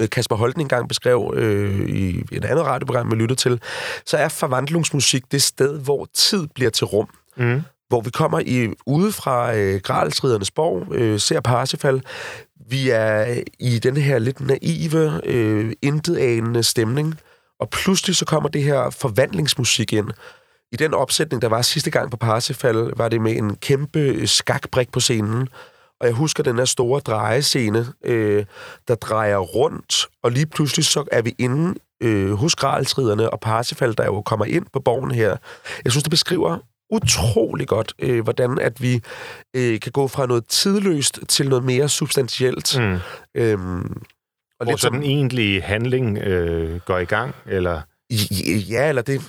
[0.03, 3.61] øh, Kasper Holten engang beskrev øh, i et andet radioprogram, vi lyttede til,
[4.07, 7.09] så er forvandlingsmusik det sted, hvor tid bliver til rum.
[7.37, 7.63] Mm.
[7.89, 12.03] Hvor vi kommer i ude fra øh, Gralsridernes borg, øh, ser Parsifal.
[12.69, 17.15] Vi er i den her lidt naive, øh, intetanende stemning,
[17.61, 20.09] og pludselig så kommer det her forvandlingsmusik ind.
[20.73, 24.93] I den opsætning, der var sidste gang på Parsifal, var det med en kæmpe skakbrik
[24.93, 25.49] på scenen.
[26.01, 28.45] Og jeg husker den her store drejescene, øh,
[28.89, 33.97] der drejer rundt, og lige pludselig så er vi inde øh, hos Gralsriderne og Parsifal,
[33.97, 35.37] der jo kommer ind på borgen her.
[35.85, 36.59] Jeg synes, det beskriver
[36.91, 39.03] utrolig godt, øh, hvordan at vi
[39.57, 42.79] øh, kan gå fra noget tidløst til noget mere substantielt.
[42.79, 42.99] Mm.
[43.35, 44.03] Øhm,
[44.61, 47.81] og Hvor så den egentlige handling øh, går i gang, eller...
[48.71, 49.21] Ja, eller det,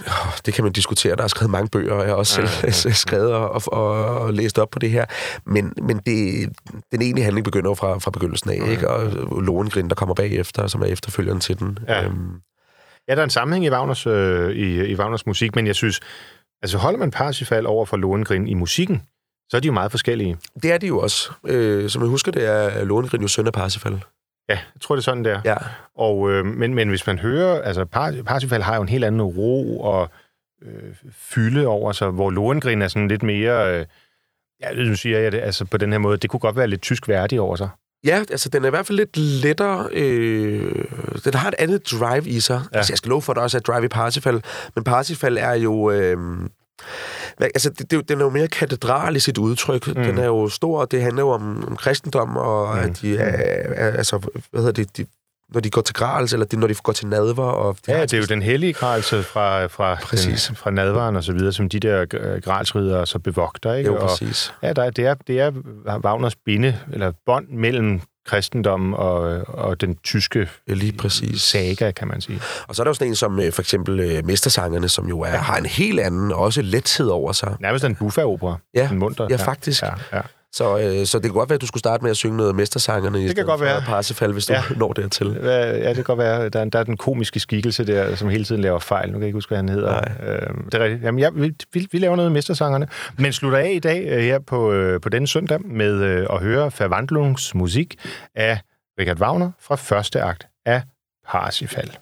[0.46, 1.16] det kan man diskutere.
[1.16, 2.94] Der er skrevet mange bøger, og jeg har også ja, selv ja, ja.
[3.06, 5.06] skrevet og, og, og læst op på det her.
[5.46, 6.50] Men, men det,
[6.92, 8.72] den egentlige handling begynder jo fra, fra begyndelsen af, ja.
[8.72, 8.90] ikke?
[8.90, 9.12] Og
[9.42, 11.80] Lohengrin, der kommer bagefter, som er efterfølgeren til den.
[11.88, 12.42] Ja, øhm.
[13.08, 16.00] ja der er en sammenhæng i Wagners, øh, i, i Wagners musik, men jeg synes,
[16.62, 19.02] altså holder man Parsifal over for Lohengrin i musikken,
[19.50, 20.38] så er de jo meget forskellige.
[20.64, 21.32] Det er de jo også.
[21.48, 24.04] Øh, som jeg husker, det er Lohengrin jo søn af Parsifal.
[24.50, 25.42] Ja, jeg tror, det er sådan, der.
[25.46, 25.56] Ja.
[25.98, 29.22] Og, øh, men, men hvis man hører, altså Par, Parsifal har jo en helt anden
[29.22, 30.10] ro og
[30.66, 33.86] øh, fylde over sig, hvor Lohengrin er sådan lidt mere, øh,
[34.62, 36.82] ja, nu siger jeg det, altså på den her måde, det kunne godt være lidt
[36.82, 37.70] tysk værdig over sig.
[38.04, 39.90] Ja, altså den er i hvert fald lidt lettere.
[39.92, 40.86] Øh,
[41.26, 42.62] den har et andet drive i sig.
[42.72, 42.78] Ja.
[42.78, 44.44] Altså, jeg skal love for, at der også er drive i Parsifal.
[44.76, 45.92] Men Parsifal er jo...
[45.92, 46.18] Øh,
[47.40, 49.88] altså, det, det, den er jo mere katedral i sit udtryk.
[49.88, 49.94] Mm.
[49.94, 52.82] Den er jo stor, og det handler jo om, om kristendom, og mm.
[52.82, 53.26] at de er,
[53.76, 54.18] er, altså,
[54.52, 55.06] hvad hedder det, de,
[55.52, 57.44] når de går til grals, eller de, når de går til nadver.
[57.44, 60.46] Og de Ja, det er jo den hellige gralse fra, fra, Præcis.
[60.48, 63.90] den, fra nadvaren og så videre, som de der øh, gralsridere så bevogter, ikke?
[63.90, 64.54] Jo, og, præcis.
[64.64, 65.52] ja, der, er- det, er, det er
[66.06, 71.42] Wagners binde, eller bånd mellem kristendommen og, og den tyske Ja, lige præcis.
[71.42, 72.42] saga, kan man sige.
[72.68, 75.20] Og så er der jo sådan en som øh, for eksempel øh, Mestersangerne, som jo
[75.22, 75.38] er, ja.
[75.38, 77.56] har en helt anden, også lethed over sig.
[77.60, 78.58] Nærmest en buffa-opera.
[78.74, 79.28] Ja, en munter.
[79.30, 79.82] ja, faktisk.
[79.84, 80.22] Ja, ja.
[80.54, 82.50] Så, øh, så det kan godt være, at du skulle starte med at synge noget
[82.50, 83.82] af Mestersangerne i kan godt være.
[83.82, 84.64] Parsifal, hvis du ja.
[84.70, 84.76] Ja.
[84.76, 85.38] når dertil.
[85.44, 86.50] Ja, det kan godt være.
[86.50, 89.08] Der, er- der er den komiske skikkelse der, som hele tiden laver fejl.
[89.08, 89.96] Nu kan jeg ikke huske, hvad han hedder.
[90.28, 91.04] Øhm, det er rigtigt.
[91.04, 92.88] Jamen, ja, vi, vi, vi laver noget med Mestersangerne.
[93.18, 96.40] Men slutter af i dag øh, her på, øh, på denne søndag med øh, at
[96.40, 97.96] høre Verwandlungsmusik
[98.36, 98.60] af
[99.00, 100.82] Richard Wagner fra første akt af
[101.28, 101.98] Parsifal.